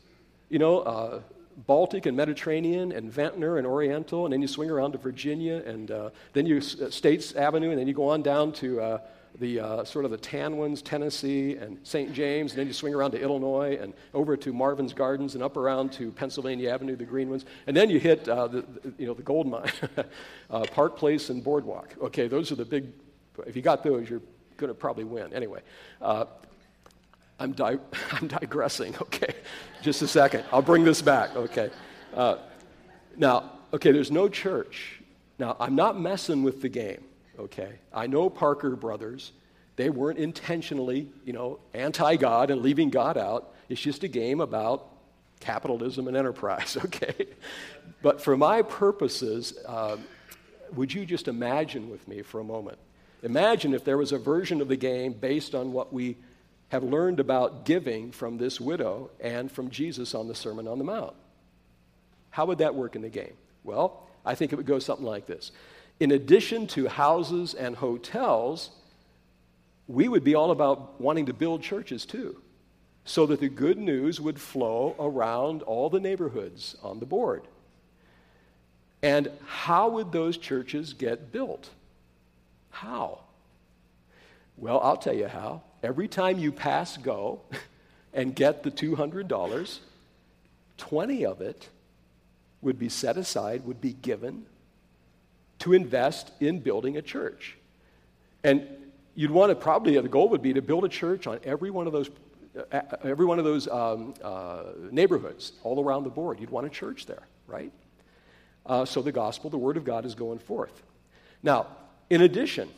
you 0.48 0.58
know, 0.58 0.78
uh, 0.80 1.20
Baltic 1.56 2.06
and 2.06 2.16
Mediterranean 2.16 2.92
and 2.92 3.12
Ventnor 3.12 3.58
and 3.58 3.66
Oriental, 3.66 4.24
and 4.24 4.32
then 4.32 4.40
you 4.40 4.48
swing 4.48 4.70
around 4.70 4.92
to 4.92 4.98
Virginia, 4.98 5.62
and 5.66 5.90
uh, 5.90 6.10
then 6.32 6.46
you 6.46 6.58
uh, 6.58 6.90
States 6.90 7.34
Avenue, 7.34 7.70
and 7.70 7.78
then 7.78 7.86
you 7.86 7.94
go 7.94 8.08
on 8.08 8.22
down 8.22 8.52
to 8.54 8.80
uh, 8.80 8.98
the 9.38 9.60
uh, 9.60 9.84
sort 9.84 10.04
of 10.04 10.10
the 10.10 10.16
tan 10.16 10.56
ones, 10.56 10.80
Tennessee 10.82 11.56
and 11.56 11.78
St. 11.82 12.12
James, 12.12 12.52
and 12.52 12.60
then 12.60 12.66
you 12.66 12.72
swing 12.72 12.94
around 12.94 13.12
to 13.12 13.20
Illinois 13.20 13.78
and 13.80 13.92
over 14.12 14.36
to 14.36 14.52
Marvin's 14.52 14.92
Gardens 14.92 15.34
and 15.34 15.42
up 15.42 15.56
around 15.56 15.92
to 15.94 16.12
Pennsylvania 16.12 16.70
Avenue, 16.70 16.96
the 16.96 17.04
green 17.04 17.30
ones, 17.30 17.44
and 17.66 17.76
then 17.76 17.90
you 17.90 17.98
hit 17.98 18.28
uh, 18.28 18.46
the, 18.46 18.62
the, 18.62 18.94
you 18.98 19.06
know 19.06 19.14
the 19.14 19.22
gold 19.22 19.48
mine, 19.48 19.70
uh, 20.50 20.64
Park 20.72 20.96
Place 20.96 21.30
and 21.30 21.42
Boardwalk. 21.42 21.94
Okay, 22.00 22.28
those 22.28 22.52
are 22.52 22.56
the 22.56 22.64
big. 22.64 22.86
If 23.46 23.56
you 23.56 23.62
got 23.62 23.82
those, 23.82 24.08
you're 24.08 24.22
going 24.56 24.68
to 24.68 24.74
probably 24.74 25.04
win. 25.04 25.32
Anyway, 25.32 25.60
I'm, 27.38 27.52
di- 27.52 27.78
I'm 28.12 28.28
digressing, 28.28 28.94
okay? 29.02 29.34
Just 29.82 30.02
a 30.02 30.08
second. 30.08 30.44
I'll 30.52 30.62
bring 30.62 30.84
this 30.84 31.02
back, 31.02 31.36
okay? 31.36 31.70
Uh, 32.14 32.36
now, 33.16 33.52
okay, 33.72 33.92
there's 33.92 34.10
no 34.10 34.28
church. 34.28 35.00
Now, 35.38 35.56
I'm 35.58 35.74
not 35.74 36.00
messing 36.00 36.42
with 36.42 36.62
the 36.62 36.68
game, 36.68 37.04
okay? 37.38 37.78
I 37.92 38.06
know 38.06 38.30
Parker 38.30 38.76
Brothers. 38.76 39.32
They 39.76 39.90
weren't 39.90 40.18
intentionally, 40.18 41.08
you 41.24 41.32
know, 41.32 41.58
anti 41.72 42.16
God 42.16 42.50
and 42.50 42.62
leaving 42.62 42.90
God 42.90 43.18
out. 43.18 43.54
It's 43.68 43.80
just 43.80 44.04
a 44.04 44.08
game 44.08 44.40
about 44.40 44.88
capitalism 45.40 46.08
and 46.08 46.16
enterprise, 46.16 46.76
okay? 46.84 47.26
But 48.02 48.20
for 48.20 48.36
my 48.36 48.62
purposes, 48.62 49.54
uh, 49.66 49.96
would 50.74 50.92
you 50.92 51.04
just 51.06 51.28
imagine 51.28 51.90
with 51.90 52.06
me 52.08 52.22
for 52.22 52.40
a 52.40 52.44
moment? 52.44 52.78
Imagine 53.22 53.74
if 53.74 53.84
there 53.84 53.96
was 53.96 54.12
a 54.12 54.18
version 54.18 54.60
of 54.60 54.68
the 54.68 54.76
game 54.76 55.12
based 55.12 55.54
on 55.54 55.72
what 55.72 55.92
we 55.92 56.16
have 56.68 56.82
learned 56.82 57.20
about 57.20 57.64
giving 57.64 58.10
from 58.10 58.36
this 58.36 58.60
widow 58.60 59.10
and 59.20 59.50
from 59.50 59.70
Jesus 59.70 60.14
on 60.14 60.28
the 60.28 60.34
Sermon 60.34 60.68
on 60.68 60.78
the 60.78 60.84
Mount. 60.84 61.14
How 62.30 62.46
would 62.46 62.58
that 62.58 62.74
work 62.74 62.96
in 62.96 63.02
the 63.02 63.08
game? 63.08 63.34
Well, 63.62 64.02
I 64.24 64.34
think 64.34 64.52
it 64.52 64.56
would 64.56 64.66
go 64.66 64.78
something 64.78 65.06
like 65.06 65.26
this. 65.26 65.52
In 66.00 66.10
addition 66.10 66.66
to 66.68 66.88
houses 66.88 67.54
and 67.54 67.76
hotels, 67.76 68.70
we 69.86 70.08
would 70.08 70.24
be 70.24 70.34
all 70.34 70.50
about 70.50 71.00
wanting 71.00 71.26
to 71.26 71.32
build 71.32 71.62
churches 71.62 72.04
too, 72.04 72.40
so 73.04 73.26
that 73.26 73.40
the 73.40 73.48
good 73.48 73.78
news 73.78 74.20
would 74.20 74.40
flow 74.40 74.96
around 74.98 75.62
all 75.62 75.90
the 75.90 76.00
neighborhoods 76.00 76.76
on 76.82 77.00
the 77.00 77.06
board. 77.06 77.46
And 79.02 79.30
how 79.46 79.90
would 79.90 80.12
those 80.12 80.38
churches 80.38 80.94
get 80.94 81.30
built? 81.30 81.68
How? 82.70 83.20
Well, 84.56 84.80
I'll 84.80 84.96
tell 84.96 85.14
you 85.14 85.28
how. 85.28 85.62
Every 85.82 86.08
time 86.08 86.38
you 86.38 86.50
pass 86.50 86.96
go 86.96 87.40
and 88.14 88.34
get 88.34 88.62
the 88.62 88.70
$200, 88.70 89.78
20 90.78 91.26
of 91.26 91.40
it 91.40 91.68
would 92.62 92.78
be 92.78 92.88
set 92.88 93.16
aside, 93.18 93.66
would 93.66 93.80
be 93.80 93.92
given 93.92 94.46
to 95.64 95.74
invest 95.74 96.30
in 96.40 96.60
building 96.60 96.96
a 96.96 97.02
church. 97.02 97.56
And 98.42 98.66
you'd 99.14 99.30
want 99.30 99.50
to 99.50 99.56
probably, 99.56 99.98
the 100.00 100.08
goal 100.08 100.30
would 100.30 100.42
be 100.42 100.54
to 100.54 100.62
build 100.62 100.84
a 100.84 100.88
church 100.88 101.26
on 101.26 101.40
every 101.44 101.70
one 101.70 101.86
of 101.86 101.92
those, 101.92 102.08
uh, 102.72 102.80
every 103.02 103.26
one 103.26 103.38
of 103.38 103.44
those 103.44 103.68
um, 103.68 104.14
uh, 104.22 104.62
neighborhoods 104.90 105.52
all 105.62 105.82
around 105.82 106.04
the 106.04 106.10
board. 106.10 106.40
You'd 106.40 106.50
want 106.50 106.66
a 106.66 106.70
church 106.70 107.06
there, 107.06 107.26
right? 107.46 107.72
Uh, 108.64 108.84
so 108.84 109.02
the 109.02 109.12
gospel, 109.12 109.50
the 109.50 109.58
word 109.58 109.76
of 109.76 109.84
God 109.84 110.06
is 110.06 110.14
going 110.14 110.38
forth. 110.38 110.82
Now, 111.42 111.66
in 112.08 112.22
addition, 112.22 112.70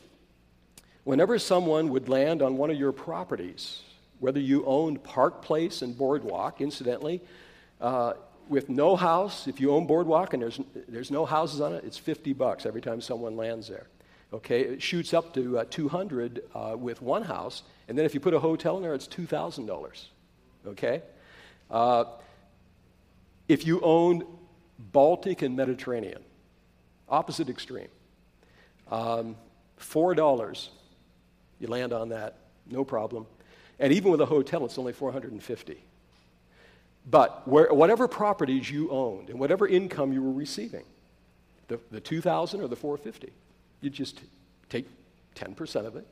Whenever 1.06 1.38
someone 1.38 1.90
would 1.90 2.08
land 2.08 2.42
on 2.42 2.56
one 2.56 2.68
of 2.68 2.76
your 2.76 2.90
properties, 2.90 3.82
whether 4.18 4.40
you 4.40 4.66
owned 4.66 5.04
Park 5.04 5.40
Place 5.40 5.80
and 5.80 5.96
Boardwalk, 5.96 6.60
incidentally, 6.60 7.22
uh, 7.80 8.14
with 8.48 8.68
no 8.68 8.96
house, 8.96 9.46
if 9.46 9.60
you 9.60 9.72
own 9.72 9.86
Boardwalk 9.86 10.34
and 10.34 10.42
there's, 10.42 10.60
there's 10.88 11.10
no 11.10 11.24
houses 11.24 11.60
on 11.60 11.74
it, 11.74 11.84
it's 11.84 11.98
50 11.98 12.32
bucks 12.32 12.66
every 12.66 12.80
time 12.80 13.00
someone 13.00 13.36
lands 13.36 13.68
there. 13.68 13.86
Okay, 14.32 14.62
it 14.62 14.82
shoots 14.82 15.14
up 15.14 15.32
to 15.34 15.58
uh, 15.58 15.64
200 15.70 16.42
uh, 16.54 16.76
with 16.76 17.00
one 17.00 17.22
house, 17.22 17.62
and 17.88 17.96
then 17.96 18.04
if 18.04 18.12
you 18.12 18.20
put 18.20 18.34
a 18.34 18.40
hotel 18.40 18.76
in 18.76 18.82
there, 18.82 18.94
it's 18.94 19.06
$2,000. 19.06 20.04
Okay? 20.66 21.02
Uh, 21.70 22.04
if 23.48 23.66
you 23.66 23.80
owned 23.82 24.24
Baltic 24.78 25.42
and 25.42 25.56
Mediterranean, 25.56 26.22
opposite 27.08 27.48
extreme, 27.48 27.88
um, 28.90 29.36
$4 29.80 30.68
you 31.58 31.68
land 31.68 31.92
on 31.92 32.10
that, 32.10 32.36
no 32.66 32.84
problem. 32.84 33.26
And 33.78 33.92
even 33.92 34.10
with 34.10 34.20
a 34.20 34.26
hotel, 34.26 34.64
it's 34.64 34.78
only 34.78 34.92
450. 34.92 35.84
But 37.08 37.46
where, 37.46 37.72
whatever 37.72 38.08
properties 38.08 38.70
you 38.70 38.90
owned 38.90 39.30
and 39.30 39.38
whatever 39.38 39.66
income 39.66 40.12
you 40.12 40.22
were 40.22 40.32
receiving, 40.32 40.84
the, 41.68 41.78
the 41.90 42.00
2000 42.00 42.60
or 42.60 42.68
the 42.68 42.76
450, 42.76 43.32
you 43.80 43.90
just 43.90 44.20
take 44.68 44.86
10% 45.36 45.86
of 45.86 45.96
it 45.96 46.06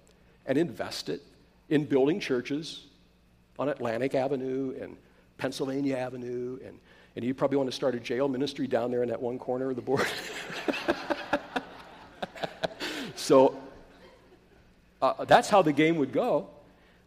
and 0.47 0.57
invest 0.57 1.09
it 1.09 1.23
in 1.69 1.85
building 1.85 2.21
churches 2.21 2.85
on 3.59 3.69
Atlantic 3.69 4.15
Avenue 4.15 4.75
and 4.81 4.97
Pennsylvania 5.39 5.97
Avenue. 5.97 6.59
And, 6.65 6.79
and 7.17 7.25
you 7.25 7.35
probably 7.35 7.57
want 7.57 7.71
to 7.71 7.75
start 7.75 7.95
a 7.95 8.01
jail 8.01 8.29
ministry 8.29 8.67
down 8.67 8.91
there 8.91 9.03
in 9.03 9.09
that 9.09 9.21
one 9.21 9.39
corner 9.39 9.71
of 9.71 9.77
the 9.77 9.83
board. 9.83 10.07
so 13.17 13.57
uh, 15.03 15.25
that's 15.25 15.49
how 15.49 15.63
the 15.63 15.73
game 15.73 15.97
would 15.97 16.13
go. 16.13 16.49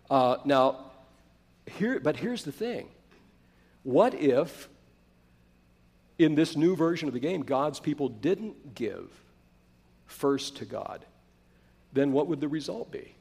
Uh, 0.10 0.38
now, 0.43 0.91
here, 1.65 2.00
but 2.00 2.17
here's 2.17 2.43
the 2.43 2.52
thing 2.52 2.88
what 3.88 4.13
if 4.15 4.67
in 6.19 6.36
this 6.36 6.58
new 6.58 6.76
version 6.76 7.08
of 7.08 7.13
the 7.13 7.21
game, 7.21 7.41
God's 7.41 7.80
people 7.80 8.10
didn't 8.10 8.76
give 8.76 9.10
first 10.08 10.58
to 10.58 10.65
God, 10.65 11.06
then 11.93 12.12
what 12.12 12.28
would 12.28 12.41
the 12.41 12.50
result 12.50 12.91
be? 12.91 13.15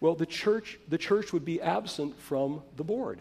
Well, 0.00 0.14
the 0.14 0.24
church, 0.24 0.78
the 0.88 0.96
church 0.96 1.34
would 1.34 1.44
be 1.44 1.60
absent 1.60 2.18
from 2.18 2.62
the 2.78 2.82
board. 2.82 3.18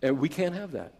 And 0.00 0.20
we 0.20 0.28
can't 0.28 0.54
have 0.54 0.70
that. 0.70 0.92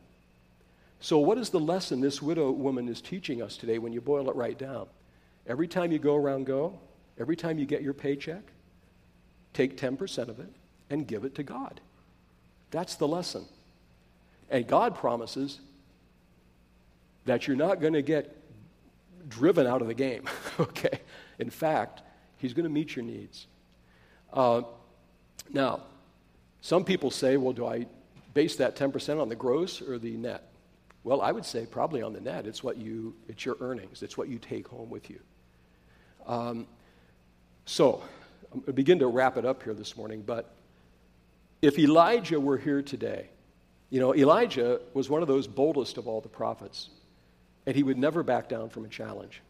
So, 0.99 1.19
what 1.19 1.39
is 1.39 1.51
the 1.51 1.61
lesson 1.61 2.01
this 2.01 2.21
widow 2.21 2.51
woman 2.51 2.89
is 2.89 3.01
teaching 3.01 3.41
us 3.41 3.57
today 3.57 3.79
when 3.79 3.93
you 3.93 4.01
boil 4.01 4.29
it 4.29 4.35
right 4.35 4.59
down? 4.59 4.89
Every 5.47 5.69
time 5.69 5.93
you 5.93 6.01
go 6.01 6.17
around 6.17 6.47
go, 6.47 6.81
every 7.17 7.37
time 7.37 7.61
you 7.61 7.65
get 7.65 7.83
your 7.83 7.95
paycheck, 7.95 8.43
take 9.53 9.77
10% 9.77 10.27
of 10.27 10.41
it 10.41 10.51
and 10.91 11.07
give 11.07 11.25
it 11.25 11.35
to 11.37 11.43
God. 11.43 11.81
That's 12.71 12.97
the 12.97 13.09
lesson. 13.09 13.45
And 14.51 14.67
God 14.67 14.95
promises 14.95 15.61
that 17.25 17.47
you're 17.47 17.57
not 17.57 17.81
going 17.81 17.93
to 17.93 18.03
get 18.03 18.37
driven 19.29 19.67
out 19.67 19.83
of 19.83 19.89
the 19.89 19.95
game, 19.95 20.29
okay? 20.61 21.01
In 21.39 21.51
fact, 21.51 22.03
He's 22.39 22.53
going 22.53 22.65
to 22.65 22.71
meet 22.71 22.95
your 22.95 23.05
needs. 23.05 23.47
Uh, 24.33 24.63
now, 25.53 25.81
some 26.61 26.85
people 26.85 27.11
say, 27.11 27.37
well, 27.37 27.53
do 27.53 27.67
I 27.67 27.87
base 28.35 28.57
that 28.57 28.77
10% 28.77 29.21
on 29.21 29.29
the 29.29 29.35
gross 29.35 29.81
or 29.81 29.99
the 29.99 30.17
net? 30.17 30.43
Well, 31.03 31.23
I 31.23 31.33
would 31.33 31.45
say 31.45 31.65
probably 31.65 32.03
on 32.03 32.13
the 32.13 32.21
net. 32.21 32.47
It's 32.47 32.63
what 32.63 32.77
you, 32.77 33.15
it's 33.29 33.45
your 33.45 33.57
earnings. 33.61 34.03
It's 34.03 34.19
what 34.19 34.29
you 34.29 34.39
take 34.39 34.69
home 34.69 34.91
with 34.91 35.09
you. 35.09 35.21
Um, 36.27 36.67
so, 37.65 38.03
I'm 38.53 38.61
begin 38.73 38.99
to 38.99 39.07
wrap 39.07 39.37
it 39.37 39.45
up 39.45 39.63
here 39.63 39.75
this 39.75 39.97
morning, 39.97 40.23
but 40.27 40.55
if 41.63 41.79
Elijah 41.79 42.39
were 42.39 42.59
here 42.59 42.83
today, 42.83 43.29
you 43.91 44.01
know, 44.01 44.15
Elijah 44.15 44.81
was 44.95 45.09
one 45.09 45.23
of 45.23 45.29
those 45.29 45.47
boldest 45.47 45.97
of 45.97 46.09
all 46.09 46.21
the 46.21 46.29
prophets, 46.29 46.91
and 47.67 47.75
he 47.75 47.83
would 47.83 47.99
never 47.99 48.23
back 48.23 48.49
down 48.49 48.69
from 48.69 48.85
a 48.85 48.89
challenge. 48.89 49.43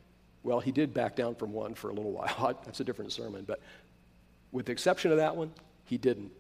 Well, 0.43 0.61
he 0.61 0.73
did 0.73 0.95
back 0.95 1.17
down 1.17 1.35
from 1.35 1.53
one 1.53 1.75
for 1.75 1.91
a 1.91 1.93
little 1.93 2.13
while. 2.13 2.59
That's 2.65 2.81
a 2.81 2.85
different 2.85 3.13
sermon, 3.13 3.45
but 3.47 3.61
with 4.53 4.67
the 4.67 4.73
exception 4.73 5.11
of 5.11 5.19
that 5.19 5.37
one, 5.37 5.53
he 5.85 5.99
didn't. 5.99 6.33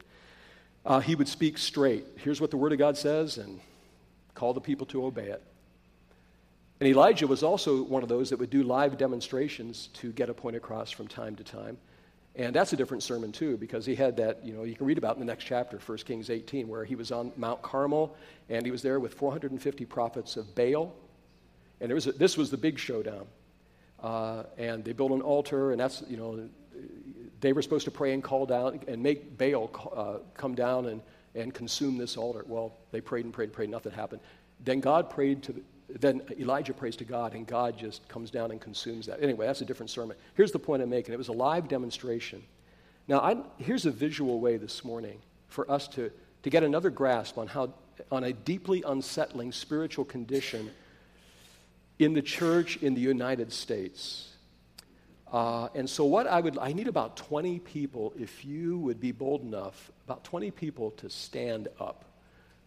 Uh, 0.84 1.00
he 1.00 1.14
would 1.14 1.28
speak 1.28 1.58
straight. 1.58 2.06
Here's 2.16 2.40
what 2.40 2.50
the 2.50 2.56
Word 2.56 2.72
of 2.72 2.78
God 2.78 2.96
says, 2.96 3.38
and 3.38 3.60
call 4.34 4.54
the 4.54 4.60
people 4.60 4.86
to 4.86 5.04
obey 5.04 5.26
it. 5.26 5.42
And 6.78 6.88
Elijah 6.88 7.26
was 7.26 7.42
also 7.42 7.82
one 7.82 8.02
of 8.02 8.08
those 8.08 8.30
that 8.30 8.38
would 8.38 8.50
do 8.50 8.62
live 8.62 8.98
demonstrations 8.98 9.88
to 9.94 10.12
get 10.12 10.28
a 10.28 10.34
point 10.34 10.56
across 10.56 10.90
from 10.90 11.08
time 11.08 11.34
to 11.36 11.44
time. 11.44 11.78
And 12.36 12.54
that's 12.54 12.74
a 12.74 12.76
different 12.76 13.02
sermon, 13.02 13.32
too, 13.32 13.56
because 13.56 13.86
he 13.86 13.94
had 13.94 14.18
that, 14.18 14.44
you 14.44 14.52
know, 14.52 14.64
you 14.64 14.74
can 14.74 14.86
read 14.86 14.98
about 14.98 15.16
in 15.16 15.20
the 15.20 15.26
next 15.26 15.44
chapter, 15.44 15.78
1 15.78 15.98
Kings 15.98 16.28
18, 16.28 16.68
where 16.68 16.84
he 16.84 16.94
was 16.94 17.10
on 17.10 17.32
Mount 17.36 17.62
Carmel 17.62 18.14
and 18.50 18.64
he 18.64 18.70
was 18.70 18.82
there 18.82 19.00
with 19.00 19.14
450 19.14 19.86
prophets 19.86 20.36
of 20.36 20.54
Baal. 20.54 20.94
And 21.80 21.90
was 21.92 22.06
a, 22.06 22.12
this 22.12 22.36
was 22.36 22.50
the 22.50 22.58
big 22.58 22.78
showdown. 22.78 23.26
Uh, 24.02 24.44
and 24.58 24.84
they 24.84 24.92
built 24.92 25.12
an 25.12 25.22
altar, 25.22 25.70
and 25.72 25.80
that's, 25.80 26.02
you 26.08 26.18
know, 26.18 26.48
they 27.40 27.52
were 27.54 27.62
supposed 27.62 27.86
to 27.86 27.90
pray 27.90 28.12
and 28.12 28.22
call 28.22 28.44
down 28.46 28.80
and 28.86 29.02
make 29.02 29.38
Baal 29.38 29.70
uh, 29.94 30.18
come 30.34 30.54
down 30.54 30.86
and, 30.86 31.00
and 31.34 31.54
consume 31.54 31.96
this 31.96 32.16
altar. 32.16 32.44
Well, 32.46 32.76
they 32.92 33.00
prayed 33.00 33.24
and 33.24 33.32
prayed 33.32 33.46
and 33.46 33.52
prayed, 33.52 33.70
nothing 33.70 33.92
happened. 33.92 34.20
Then 34.62 34.80
God 34.80 35.10
prayed 35.10 35.42
to, 35.44 35.62
then 35.88 36.22
Elijah 36.38 36.74
prays 36.74 36.96
to 36.96 37.04
God, 37.04 37.34
and 37.34 37.46
God 37.46 37.78
just 37.78 38.08
comes 38.08 38.30
down 38.30 38.50
and 38.50 38.60
consumes 38.60 39.06
that. 39.06 39.22
Anyway, 39.22 39.46
that's 39.46 39.60
a 39.60 39.64
different 39.64 39.90
sermon. 39.90 40.16
Here's 40.34 40.52
the 40.52 40.58
point 40.58 40.82
I'm 40.82 40.90
making 40.90 41.14
it 41.14 41.18
was 41.18 41.28
a 41.28 41.32
live 41.32 41.68
demonstration. 41.68 42.42
Now, 43.08 43.20
I'm, 43.20 43.44
here's 43.58 43.86
a 43.86 43.90
visual 43.90 44.40
way 44.40 44.56
this 44.56 44.84
morning 44.84 45.20
for 45.48 45.70
us 45.70 45.86
to, 45.88 46.10
to 46.42 46.50
get 46.50 46.64
another 46.64 46.90
grasp 46.90 47.38
on 47.38 47.46
how, 47.46 47.72
on 48.10 48.24
a 48.24 48.32
deeply 48.32 48.82
unsettling 48.86 49.52
spiritual 49.52 50.04
condition 50.04 50.70
in 51.98 52.14
the 52.14 52.22
church 52.22 52.78
in 52.78 52.94
the 52.94 53.00
United 53.00 53.52
States. 53.52 54.32
Uh, 55.32 55.68
and 55.74 55.88
so, 55.88 56.04
what 56.04 56.26
I 56.26 56.40
would, 56.40 56.58
I 56.58 56.72
need 56.72 56.88
about 56.88 57.16
20 57.16 57.60
people, 57.60 58.12
if 58.18 58.44
you 58.44 58.78
would 58.78 59.00
be 59.00 59.12
bold 59.12 59.42
enough, 59.42 59.90
about 60.04 60.24
20 60.24 60.50
people 60.50 60.92
to 60.92 61.10
stand 61.10 61.68
up. 61.78 62.05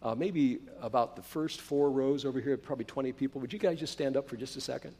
Uh, 0.02 0.14
maybe 0.14 0.60
about 0.80 1.14
the 1.14 1.22
first 1.22 1.60
four 1.60 1.90
rows 1.90 2.24
over 2.24 2.40
here, 2.40 2.56
probably 2.56 2.86
20 2.86 3.12
people. 3.12 3.40
Would 3.40 3.52
you 3.52 3.58
guys 3.58 3.78
just 3.78 3.92
stand 3.92 4.16
up 4.16 4.28
for 4.28 4.36
just 4.36 4.56
a 4.56 4.60
second? 4.60 4.94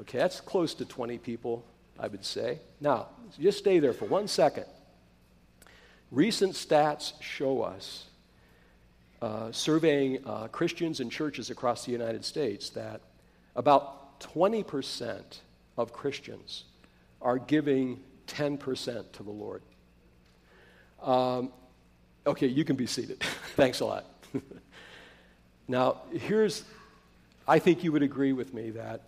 Okay, 0.00 0.18
that's 0.18 0.40
close 0.40 0.74
to 0.74 0.84
20 0.84 1.18
people, 1.18 1.64
I 1.98 2.08
would 2.08 2.24
say. 2.24 2.60
Now, 2.80 3.08
just 3.38 3.58
stay 3.58 3.78
there 3.78 3.92
for 3.92 4.06
one 4.06 4.28
second. 4.28 4.64
Recent 6.10 6.52
stats 6.52 7.20
show 7.20 7.62
us, 7.62 8.06
uh, 9.20 9.52
surveying 9.52 10.24
uh, 10.26 10.48
Christians 10.48 11.00
and 11.00 11.10
churches 11.10 11.50
across 11.50 11.84
the 11.84 11.92
United 11.92 12.24
States, 12.24 12.70
that 12.70 13.00
about 13.54 14.20
20% 14.20 15.40
of 15.76 15.92
Christians 15.92 16.64
are 17.20 17.38
giving 17.38 18.00
10% 18.26 19.12
to 19.12 19.22
the 19.22 19.30
Lord. 19.30 19.62
Um, 21.02 21.52
Okay, 22.26 22.48
you 22.48 22.64
can 22.64 22.76
be 22.76 22.86
seated. 22.86 23.20
Thanks 23.56 23.80
a 23.80 23.84
lot. 23.84 24.04
now, 25.68 26.02
here's, 26.12 26.64
I 27.46 27.58
think 27.58 27.84
you 27.84 27.92
would 27.92 28.02
agree 28.02 28.32
with 28.32 28.52
me 28.52 28.70
that 28.70 29.02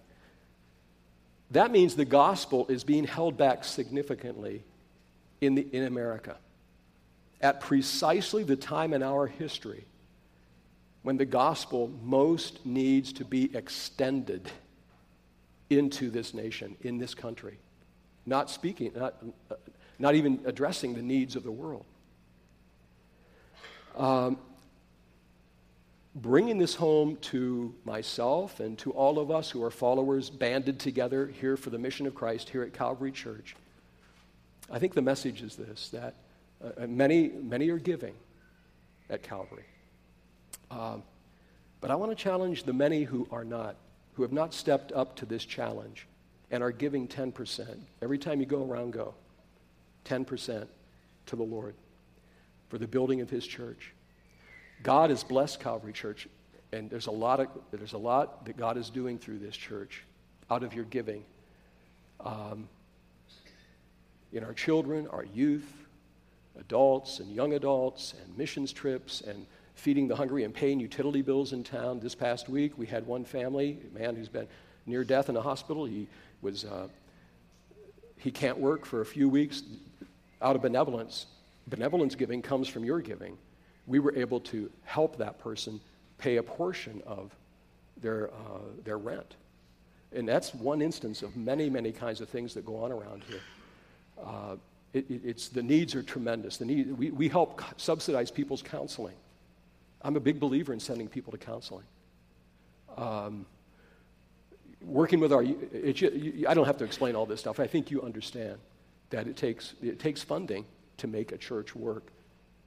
that 1.50 1.70
means 1.70 1.96
the 1.96 2.04
gospel 2.04 2.66
is 2.68 2.85
being 2.85 3.04
held 3.04 3.37
back 3.37 3.64
significantly 3.64 4.62
in, 5.40 5.54
the, 5.54 5.66
in 5.72 5.85
America 5.85 6.37
at 7.40 7.61
precisely 7.61 8.42
the 8.42 8.57
time 8.57 8.92
in 8.92 9.02
our 9.02 9.26
history 9.26 9.85
when 11.02 11.16
the 11.16 11.24
gospel 11.24 11.90
most 12.02 12.64
needs 12.66 13.12
to 13.14 13.24
be 13.24 13.54
extended 13.57 14.50
into 15.70 16.11
this 16.11 16.35
nation, 16.35 16.76
in 16.83 16.98
this 16.98 17.14
country. 17.14 17.59
Not 18.26 18.50
speaking, 18.50 18.92
not, 18.94 19.14
uh, 19.50 19.54
not 19.98 20.14
even 20.14 20.40
addressing 20.44 20.94
the 20.94 21.02
needs 21.02 21.37
of 21.37 21.44
the 21.44 21.52
world. 21.52 21.85
Um, 23.98 24.38
bringing 26.14 26.56
this 26.56 26.76
home 26.76 27.16
to 27.16 27.74
myself 27.84 28.61
and 28.61 28.78
to 28.78 28.92
all 28.92 29.18
of 29.18 29.32
us 29.32 29.50
who 29.50 29.62
are 29.64 29.72
followers 29.72 30.30
banded 30.30 30.78
together 30.78 31.26
here 31.26 31.56
for 31.56 31.70
the 31.70 31.78
mission 31.78 32.06
of 32.06 32.14
Christ 32.14 32.48
here 32.48 32.62
at 32.62 32.72
Calvary 32.72 33.11
Church, 33.11 33.56
I 34.70 34.78
think 34.78 34.94
the 34.94 35.02
message 35.02 35.42
is 35.42 35.56
this 35.56 35.88
that 35.88 36.14
uh, 36.62 36.87
many, 36.87 37.28
many 37.28 37.70
are 37.70 37.78
giving 37.78 38.14
at 39.11 39.22
Calvary. 39.22 39.64
Um, 40.70 41.02
but 41.80 41.90
I 41.90 41.96
want 41.96 42.16
to 42.16 42.16
challenge 42.16 42.62
the 42.62 42.72
many 42.72 43.02
who 43.02 43.26
are 43.32 43.44
not, 43.44 43.76
who 44.14 44.22
have 44.22 44.32
not 44.32 44.54
stepped 44.54 44.92
up 44.92 45.16
to 45.16 45.26
this 45.26 45.44
challenge 45.44 46.06
and 46.52 46.62
are 46.62 46.72
giving 46.72 47.08
10%. 47.08 47.78
Every 48.00 48.18
time 48.18 48.38
you 48.38 48.46
go 48.46 48.64
around, 48.64 48.92
go 48.92 49.14
10% 50.04 50.68
to 51.26 51.37
the 51.37 51.42
Lord 51.42 51.74
for 52.68 52.78
the 52.78 52.87
building 52.87 53.20
of 53.20 53.31
his 53.31 53.46
church. 53.46 53.92
God 54.83 55.11
has 55.11 55.24
blessed 55.24 55.61
Calvary 55.61 55.92
Church, 55.92 56.28
and 56.72 56.88
there's 56.90 57.07
a 57.07 57.12
lot, 57.12 57.40
of, 57.40 57.48
there's 57.70 57.94
a 57.94 57.98
lot 57.98 58.44
that 58.46 58.57
God 58.57 58.76
is 58.76 58.90
doing 58.90 59.18
through 59.18 59.38
this 59.38 59.57
church 59.57 60.04
out 60.50 60.62
of 60.62 60.74
your 60.74 60.85
giving. 60.85 61.24
Um, 62.20 62.68
in 64.33 64.44
our 64.44 64.52
children, 64.52 65.07
our 65.09 65.24
youth, 65.24 65.72
adults 66.59 67.20
and 67.20 67.35
young 67.35 67.54
adults, 67.54 68.14
and 68.22 68.37
missions 68.37 68.72
trips, 68.72 69.20
and 69.20 69.46
feeding 69.74 70.09
the 70.09 70.16
hungry 70.16 70.44
and 70.44 70.52
paying 70.52 70.81
utility 70.81 71.22
bills 71.22 71.52
in 71.52 71.64
town. 71.64 72.00
This 72.00 72.14
past 72.14 72.48
week, 72.48 72.76
we 72.76 72.87
had 72.87 73.07
one 73.07 73.24
family, 73.24 73.78
a 73.94 73.98
man 73.98 74.16
who's 74.16 74.28
been 74.28 74.48
near 74.87 75.04
death 75.04 75.28
in 75.28 75.37
a 75.37 75.40
hospital. 75.40 75.85
He 75.85 76.09
was 76.42 76.64
uh, 76.64 76.88
he 78.16 78.31
can't 78.31 78.59
work 78.59 78.85
for 78.85 79.00
a 79.00 79.07
few 79.07 79.28
weeks 79.28 79.62
out 80.42 80.57
of 80.57 80.62
benevolence 80.62 81.26
benevolence 81.68 82.14
giving 82.14 82.42
comes 82.42 82.68
from 82.68 82.85
your 82.85 83.00
giving, 83.00 83.37
we 83.87 83.98
were 83.98 84.14
able 84.14 84.40
to 84.40 84.70
help 84.85 85.16
that 85.19 85.38
person 85.38 85.81
pay 86.19 86.37
a 86.37 86.42
portion 86.42 87.02
of 87.06 87.35
their, 88.00 88.31
uh, 88.31 88.60
their 88.85 88.98
rent. 88.98 89.37
And 90.12 90.29
that's 90.29 90.54
one 90.54 90.81
instance 90.83 91.23
of 91.23 91.37
many, 91.37 91.69
many 91.69 91.92
kinds 91.92 92.21
of 92.21 92.29
things 92.29 92.54
that 92.54 92.64
go 92.64 92.77
on 92.83 92.92
around 92.92 93.23
here. 93.29 93.40
Uh, 94.23 94.56
it, 94.92 95.10
it, 95.10 95.21
it's, 95.25 95.48
the 95.48 95.62
needs 95.62 95.94
are 95.94 96.02
tremendous. 96.02 96.56
The 96.56 96.64
need, 96.64 96.96
we, 96.96 97.10
we 97.10 97.29
help 97.29 97.62
subsidize 97.77 98.31
people's 98.31 98.62
counseling. 98.62 99.14
I'm 100.02 100.16
a 100.16 100.21
big 100.21 100.40
believer 100.40 100.73
in 100.73 100.81
sending 100.81 101.08
people 101.08 101.31
to 101.33 101.38
counseling. 101.38 101.85
Um, 102.96 103.46
working 104.83 105.21
with 105.21 105.33
our, 105.33 105.42
it, 105.42 106.02
I 106.48 106.54
don't 106.54 106.66
have 106.66 106.79
to 106.79 106.85
explain 106.85 107.14
all 107.14 107.27
this 107.27 107.40
stuff. 107.40 107.60
I 107.60 107.66
think 107.66 107.90
you 107.90 108.02
understand 108.02 108.58
that 109.10 109.27
it 109.27 109.37
takes, 109.37 109.75
it 109.83 109.98
takes 109.98 110.23
funding 110.23 110.64
to 110.99 111.07
make 111.07 111.33
a 111.33 111.38
church 111.38 111.75
work. 111.75 112.13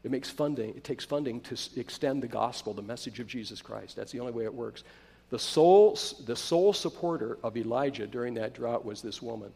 It 0.04 0.12
makes 0.12 0.30
funding, 0.30 0.70
it 0.70 0.84
takes 0.84 1.06
funding 1.06 1.42
to 1.42 1.58
extend 1.76 2.24
the 2.24 2.28
gospel, 2.28 2.74
the 2.74 2.82
message 2.82 3.20
of 3.20 3.28
Jesus 3.28 3.62
Christ. 3.62 3.96
That's 3.96 4.12
the 4.12 4.20
only 4.20 4.32
way 4.32 4.46
it 4.46 4.54
works. 4.54 4.84
The 5.30 5.40
sole, 5.40 5.98
the 6.26 6.36
sole 6.36 6.74
supporter 6.74 7.38
of 7.44 7.56
Elijah 7.56 8.08
during 8.08 8.34
that 8.34 8.54
drought 8.54 8.84
was 8.84 9.02
this 9.02 9.22
woman. 9.22 9.52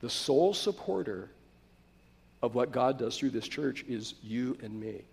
The 0.00 0.10
sole 0.10 0.54
supporter 0.54 1.30
of 2.42 2.54
what 2.54 2.72
God 2.72 2.98
does 2.98 3.16
through 3.16 3.30
this 3.30 3.46
church 3.46 3.84
is 3.88 4.14
you 4.22 4.58
and 4.62 4.78
me. 4.78 5.04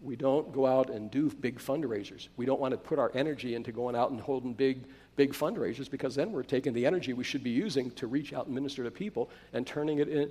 We 0.00 0.14
don't 0.14 0.52
go 0.52 0.66
out 0.66 0.90
and 0.90 1.10
do 1.10 1.30
big 1.30 1.58
fundraisers. 1.58 2.28
We 2.36 2.46
don't 2.46 2.60
want 2.60 2.72
to 2.72 2.78
put 2.78 2.98
our 2.98 3.10
energy 3.14 3.54
into 3.54 3.72
going 3.72 3.96
out 3.96 4.10
and 4.10 4.20
holding 4.20 4.52
big, 4.52 4.84
big 5.16 5.32
fundraisers 5.32 5.90
because 5.90 6.14
then 6.14 6.32
we're 6.32 6.42
taking 6.42 6.72
the 6.72 6.86
energy 6.86 7.12
we 7.12 7.24
should 7.24 7.42
be 7.42 7.50
using 7.50 7.90
to 7.92 8.06
reach 8.06 8.32
out 8.32 8.46
and 8.46 8.54
minister 8.54 8.84
to 8.84 8.90
people 8.90 9.30
and 9.52 9.66
turning 9.66 9.98
it 9.98 10.08
in. 10.08 10.30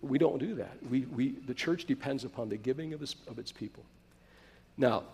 We 0.00 0.18
don't 0.18 0.38
do 0.38 0.54
that. 0.56 0.76
We, 0.88 1.00
we, 1.00 1.30
the 1.30 1.54
church 1.54 1.86
depends 1.86 2.24
upon 2.24 2.48
the 2.48 2.56
giving 2.56 2.92
of 2.92 3.02
its, 3.02 3.16
of 3.26 3.38
its 3.38 3.50
people. 3.50 3.84
Now, 4.76 5.04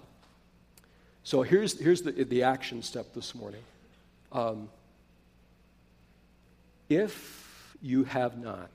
so 1.23 1.43
here's, 1.43 1.79
here's 1.79 2.03
the, 2.03 2.13
the 2.13 2.43
action 2.43 2.83
step 2.83 3.15
this 3.15 3.35
morning. 3.35 3.63
Um, 4.33 4.69
if 6.89 7.77
you 7.83 8.05
have 8.05 8.39
not 8.39 8.71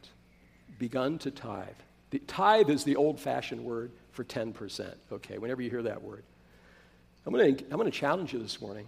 begun 0.80 1.18
to 1.20 1.32
tithe, 1.32 1.68
the 2.10 2.20
tithe 2.20 2.70
is 2.70 2.84
the 2.84 2.96
old 2.96 3.20
fashioned 3.20 3.64
word 3.64 3.92
for 4.12 4.24
10%, 4.24 4.94
okay, 5.12 5.38
whenever 5.38 5.62
you 5.62 5.70
hear 5.70 5.84
that 5.84 6.04
word. 6.04 6.24
I'm 7.26 7.34
going 7.34 7.56
to 7.56 7.64
I'm 7.66 7.78
going 7.78 7.90
to 7.90 7.98
challenge 7.98 8.34
you 8.34 8.40
this 8.40 8.62
morning 8.62 8.86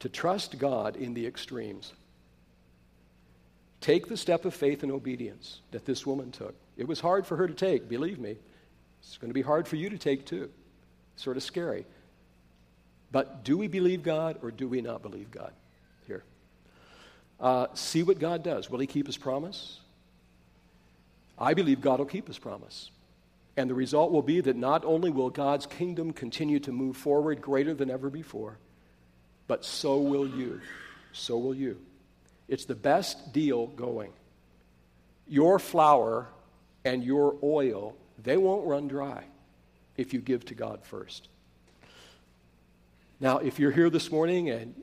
to 0.00 0.08
trust 0.08 0.58
God 0.58 0.96
in 0.96 1.14
the 1.14 1.26
extremes. 1.26 1.92
Take 3.84 4.08
the 4.08 4.16
step 4.16 4.46
of 4.46 4.54
faith 4.54 4.82
and 4.82 4.90
obedience 4.90 5.60
that 5.70 5.84
this 5.84 6.06
woman 6.06 6.30
took. 6.30 6.54
It 6.78 6.88
was 6.88 7.00
hard 7.00 7.26
for 7.26 7.36
her 7.36 7.46
to 7.46 7.52
take, 7.52 7.86
believe 7.86 8.18
me. 8.18 8.38
It's 9.02 9.18
going 9.18 9.28
to 9.28 9.34
be 9.34 9.42
hard 9.42 9.68
for 9.68 9.76
you 9.76 9.90
to 9.90 9.98
take 9.98 10.24
too. 10.24 10.48
Sort 11.16 11.36
of 11.36 11.42
scary. 11.42 11.84
But 13.12 13.44
do 13.44 13.58
we 13.58 13.68
believe 13.68 14.02
God 14.02 14.38
or 14.40 14.50
do 14.50 14.68
we 14.68 14.80
not 14.80 15.02
believe 15.02 15.30
God? 15.30 15.52
Here. 16.06 16.24
Uh, 17.38 17.66
see 17.74 18.02
what 18.02 18.18
God 18.18 18.42
does. 18.42 18.70
Will 18.70 18.78
He 18.78 18.86
keep 18.86 19.04
His 19.04 19.18
promise? 19.18 19.80
I 21.38 21.52
believe 21.52 21.82
God 21.82 21.98
will 21.98 22.06
keep 22.06 22.26
His 22.26 22.38
promise. 22.38 22.90
And 23.54 23.68
the 23.68 23.74
result 23.74 24.12
will 24.12 24.22
be 24.22 24.40
that 24.40 24.56
not 24.56 24.86
only 24.86 25.10
will 25.10 25.28
God's 25.28 25.66
kingdom 25.66 26.14
continue 26.14 26.58
to 26.60 26.72
move 26.72 26.96
forward 26.96 27.42
greater 27.42 27.74
than 27.74 27.90
ever 27.90 28.08
before, 28.08 28.56
but 29.46 29.62
so 29.62 29.98
will 29.98 30.26
you. 30.26 30.62
So 31.12 31.36
will 31.36 31.54
you. 31.54 31.76
It's 32.48 32.64
the 32.64 32.74
best 32.74 33.32
deal 33.32 33.66
going. 33.68 34.12
Your 35.26 35.58
flour 35.58 36.28
and 36.84 37.02
your 37.02 37.36
oil, 37.42 37.96
they 38.22 38.36
won't 38.36 38.66
run 38.66 38.88
dry 38.88 39.24
if 39.96 40.12
you 40.12 40.20
give 40.20 40.44
to 40.46 40.54
God 40.54 40.84
first. 40.84 41.28
Now, 43.20 43.38
if 43.38 43.58
you're 43.58 43.70
here 43.70 43.90
this 43.90 44.10
morning 44.10 44.50
and 44.50 44.74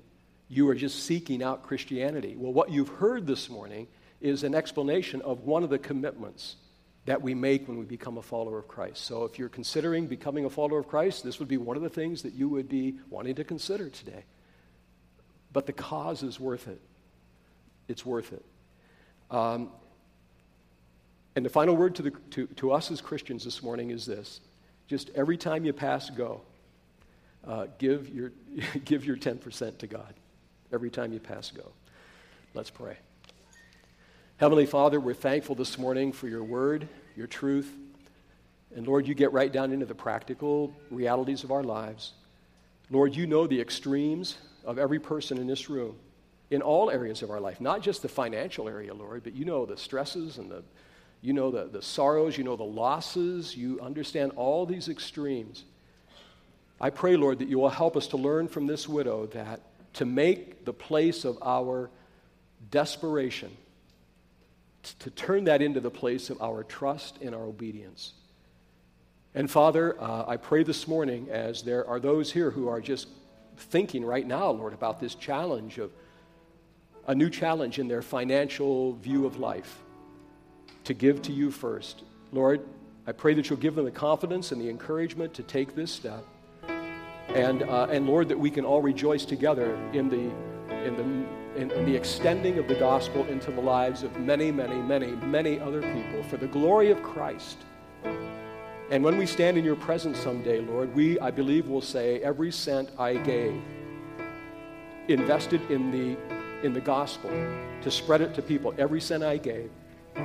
you 0.47 0.67
are 0.69 0.75
just 0.75 1.03
seeking 1.03 1.43
out 1.43 1.63
Christianity, 1.63 2.35
well, 2.35 2.53
what 2.53 2.71
you've 2.71 2.89
heard 2.89 3.27
this 3.27 3.49
morning 3.49 3.87
is 4.19 4.43
an 4.43 4.55
explanation 4.55 5.21
of 5.21 5.41
one 5.41 5.63
of 5.63 5.69
the 5.69 5.79
commitments 5.79 6.55
that 7.05 7.21
we 7.21 7.33
make 7.33 7.67
when 7.67 7.77
we 7.77 7.85
become 7.85 8.17
a 8.17 8.21
follower 8.21 8.59
of 8.59 8.67
Christ. 8.67 9.03
So 9.03 9.23
if 9.25 9.39
you're 9.39 9.49
considering 9.49 10.07
becoming 10.07 10.45
a 10.45 10.49
follower 10.49 10.79
of 10.79 10.87
Christ, 10.87 11.23
this 11.23 11.39
would 11.39 11.47
be 11.47 11.57
one 11.57 11.75
of 11.75 11.83
the 11.83 11.89
things 11.89 12.21
that 12.23 12.33
you 12.33 12.47
would 12.49 12.69
be 12.69 12.95
wanting 13.09 13.35
to 13.35 13.43
consider 13.43 13.89
today. 13.89 14.23
But 15.51 15.65
the 15.65 15.73
cause 15.73 16.23
is 16.23 16.39
worth 16.39 16.67
it. 16.67 16.79
It's 17.87 18.05
worth 18.05 18.33
it. 18.33 18.45
Um, 19.29 19.69
and 21.35 21.45
the 21.45 21.49
final 21.49 21.75
word 21.75 21.95
to, 21.95 22.01
the, 22.01 22.11
to, 22.31 22.47
to 22.47 22.71
us 22.71 22.91
as 22.91 23.01
Christians 23.01 23.43
this 23.43 23.63
morning 23.63 23.91
is 23.91 24.05
this 24.05 24.41
just 24.87 25.09
every 25.15 25.37
time 25.37 25.63
you 25.63 25.71
pass 25.71 26.09
go, 26.09 26.41
uh, 27.47 27.67
give, 27.77 28.09
your, 28.09 28.33
give 28.85 29.05
your 29.05 29.15
10% 29.15 29.77
to 29.77 29.87
God. 29.87 30.13
Every 30.73 30.89
time 30.89 31.13
you 31.13 31.19
pass 31.19 31.51
go. 31.51 31.71
Let's 32.53 32.69
pray. 32.69 32.97
Heavenly 34.37 34.65
Father, 34.65 34.99
we're 34.99 35.13
thankful 35.13 35.55
this 35.55 35.77
morning 35.77 36.11
for 36.11 36.27
your 36.27 36.43
word, 36.43 36.87
your 37.15 37.27
truth. 37.27 37.71
And 38.75 38.87
Lord, 38.87 39.07
you 39.07 39.13
get 39.13 39.31
right 39.31 39.51
down 39.51 39.71
into 39.71 39.85
the 39.85 39.95
practical 39.95 40.73
realities 40.89 41.43
of 41.43 41.51
our 41.51 41.63
lives. 41.63 42.13
Lord, 42.89 43.15
you 43.15 43.27
know 43.27 43.47
the 43.47 43.61
extremes 43.61 44.37
of 44.65 44.77
every 44.77 44.99
person 44.99 45.37
in 45.37 45.47
this 45.47 45.69
room 45.69 45.95
in 46.51 46.61
all 46.61 46.91
areas 46.91 47.23
of 47.23 47.31
our 47.31 47.39
life, 47.39 47.59
not 47.61 47.81
just 47.81 48.01
the 48.01 48.09
financial 48.09 48.67
area, 48.67 48.93
Lord, 48.93 49.23
but 49.23 49.33
you 49.33 49.45
know 49.45 49.65
the 49.65 49.77
stresses 49.77 50.37
and 50.37 50.51
the, 50.51 50.63
you 51.21 51.31
know 51.31 51.49
the, 51.49 51.63
the 51.65 51.81
sorrows, 51.81 52.37
you 52.37 52.43
know 52.43 52.57
the 52.57 52.63
losses, 52.63 53.55
you 53.55 53.79
understand 53.81 54.33
all 54.35 54.65
these 54.65 54.89
extremes. 54.89 55.63
I 56.79 56.89
pray, 56.89 57.15
Lord, 57.15 57.39
that 57.39 57.47
you 57.47 57.57
will 57.57 57.69
help 57.69 57.95
us 57.95 58.07
to 58.07 58.17
learn 58.17 58.49
from 58.49 58.67
this 58.67 58.87
widow 58.87 59.27
that 59.27 59.61
to 59.93 60.05
make 60.05 60.65
the 60.65 60.73
place 60.73 61.25
of 61.25 61.37
our 61.41 61.89
desperation 62.69 63.55
to 64.99 65.09
turn 65.11 65.45
that 65.45 65.61
into 65.61 65.79
the 65.79 65.91
place 65.91 66.29
of 66.29 66.41
our 66.41 66.63
trust 66.63 67.17
and 67.21 67.35
our 67.35 67.43
obedience. 67.43 68.13
And 69.35 69.49
Father, 69.49 70.01
uh, 70.01 70.25
I 70.27 70.37
pray 70.37 70.63
this 70.63 70.87
morning 70.87 71.29
as 71.29 71.61
there 71.61 71.87
are 71.87 71.99
those 71.99 72.31
here 72.31 72.51
who 72.51 72.67
are 72.67 72.81
just 72.81 73.07
thinking 73.57 74.03
right 74.03 74.25
now, 74.25 74.49
Lord, 74.49 74.73
about 74.73 74.99
this 74.99 75.15
challenge 75.15 75.77
of 75.77 75.91
a 77.07 77.15
new 77.15 77.29
challenge 77.29 77.79
in 77.79 77.87
their 77.87 78.01
financial 78.01 78.93
view 78.93 79.25
of 79.25 79.37
life 79.37 79.81
to 80.83 80.93
give 80.93 81.21
to 81.23 81.31
you 81.31 81.51
first. 81.51 82.03
Lord, 82.31 82.61
I 83.07 83.11
pray 83.11 83.33
that 83.33 83.49
you'll 83.49 83.59
give 83.59 83.75
them 83.75 83.85
the 83.85 83.91
confidence 83.91 84.51
and 84.51 84.61
the 84.61 84.69
encouragement 84.69 85.33
to 85.35 85.43
take 85.43 85.75
this 85.75 85.91
step. 85.91 86.25
And, 87.29 87.63
uh, 87.63 87.87
and 87.89 88.07
Lord, 88.07 88.29
that 88.29 88.39
we 88.39 88.49
can 88.49 88.65
all 88.65 88.81
rejoice 88.81 89.25
together 89.25 89.75
in 89.93 90.09
the, 90.09 90.31
in 90.85 90.95
the 90.95 91.41
in, 91.59 91.69
in, 91.71 91.85
the 91.85 91.93
extending 91.93 92.57
of 92.59 92.67
the 92.69 92.75
gospel 92.75 93.25
into 93.25 93.51
the 93.51 93.59
lives 93.59 94.03
of 94.03 94.17
many, 94.17 94.51
many, 94.51 94.77
many, 94.77 95.07
many 95.07 95.59
other 95.59 95.81
people 95.81 96.23
for 96.23 96.37
the 96.37 96.47
glory 96.47 96.91
of 96.91 97.03
Christ. 97.03 97.57
And 98.89 99.03
when 99.03 99.17
we 99.17 99.25
stand 99.25 99.57
in 99.57 99.65
your 99.65 99.75
presence 99.75 100.17
someday, 100.17 100.61
Lord, 100.61 100.93
we, 100.95 101.19
I 101.19 101.31
believe, 101.31 101.67
will 101.67 101.81
say, 101.81 102.21
every 102.21 102.51
cent 102.51 102.89
I 102.97 103.15
gave, 103.15 103.61
invested 105.07 105.61
in 105.69 105.91
the, 105.91 106.17
in 106.63 106.73
the 106.73 106.81
gospel, 106.81 107.29
to 107.81 107.91
spread 107.91 108.21
it 108.21 108.33
to 108.35 108.41
people, 108.41 108.73
every 108.77 109.01
cent 109.01 109.23
I 109.23 109.37
gave, 109.37 109.69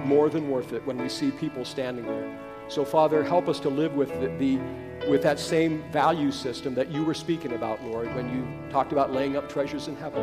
more 0.05 0.29
than 0.29 0.51
worth 0.51 0.73
it 0.73 0.85
when 0.87 0.99
we 0.99 1.09
see 1.09 1.31
people 1.31 1.65
standing 1.65 2.07
there. 2.07 2.39
So, 2.69 2.85
Father, 2.85 3.23
help 3.23 3.49
us 3.49 3.61
to 3.61 3.69
live 3.69 3.95
with 3.95 4.09
the, 4.21 4.29
the 4.39 4.61
with 5.09 5.23
that 5.23 5.39
same 5.39 5.85
value 5.93 6.33
system 6.33 6.75
that 6.75 6.91
you 6.91 7.05
were 7.05 7.15
speaking 7.15 7.53
about, 7.53 7.83
Lord, 7.85 8.13
when 8.15 8.29
you 8.29 8.71
talked 8.73 8.93
about 8.93 9.13
laying 9.13 9.37
up 9.37 9.49
treasures 9.49 9.89
in 9.89 9.97
heaven. 9.97 10.23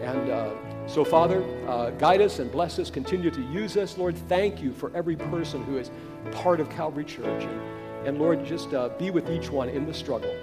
And 0.00 0.30
uh, 0.30 0.86
so, 0.86 1.04
Father, 1.04 1.44
uh, 1.68 1.90
guide 1.90 2.22
us 2.22 2.38
and 2.38 2.50
bless 2.50 2.78
us. 2.78 2.88
Continue 2.88 3.30
to 3.30 3.42
use 3.42 3.76
us. 3.76 3.98
Lord, 3.98 4.16
thank 4.28 4.62
you 4.62 4.72
for 4.72 4.90
every 4.94 5.16
person 5.16 5.62
who 5.64 5.76
is 5.76 5.90
part 6.32 6.60
of 6.60 6.70
Calvary 6.70 7.04
Church. 7.04 7.44
And, 7.44 8.06
and 8.06 8.18
Lord, 8.18 8.46
just 8.46 8.72
uh, 8.72 8.88
be 8.98 9.10
with 9.10 9.28
each 9.28 9.50
one 9.50 9.68
in 9.68 9.86
the 9.86 9.92
struggle 9.92 10.34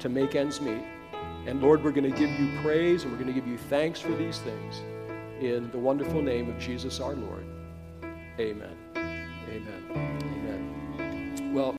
to 0.00 0.08
make 0.10 0.34
ends 0.34 0.60
meet. 0.60 0.84
And 1.48 1.62
Lord, 1.62 1.82
we're 1.82 1.92
going 1.92 2.12
to 2.12 2.18
give 2.18 2.28
you 2.38 2.60
praise 2.60 3.04
and 3.04 3.10
we're 3.10 3.16
going 3.16 3.32
to 3.32 3.40
give 3.40 3.48
you 3.48 3.56
thanks 3.56 3.98
for 3.98 4.12
these 4.12 4.38
things. 4.40 4.82
In 5.40 5.70
the 5.70 5.78
wonderful 5.78 6.20
name 6.20 6.50
of 6.50 6.58
Jesus 6.58 7.00
our 7.00 7.14
Lord. 7.14 7.46
Amen. 8.38 8.76
Amen. 8.94 9.82
Amen. 9.90 11.54
Well, 11.54 11.74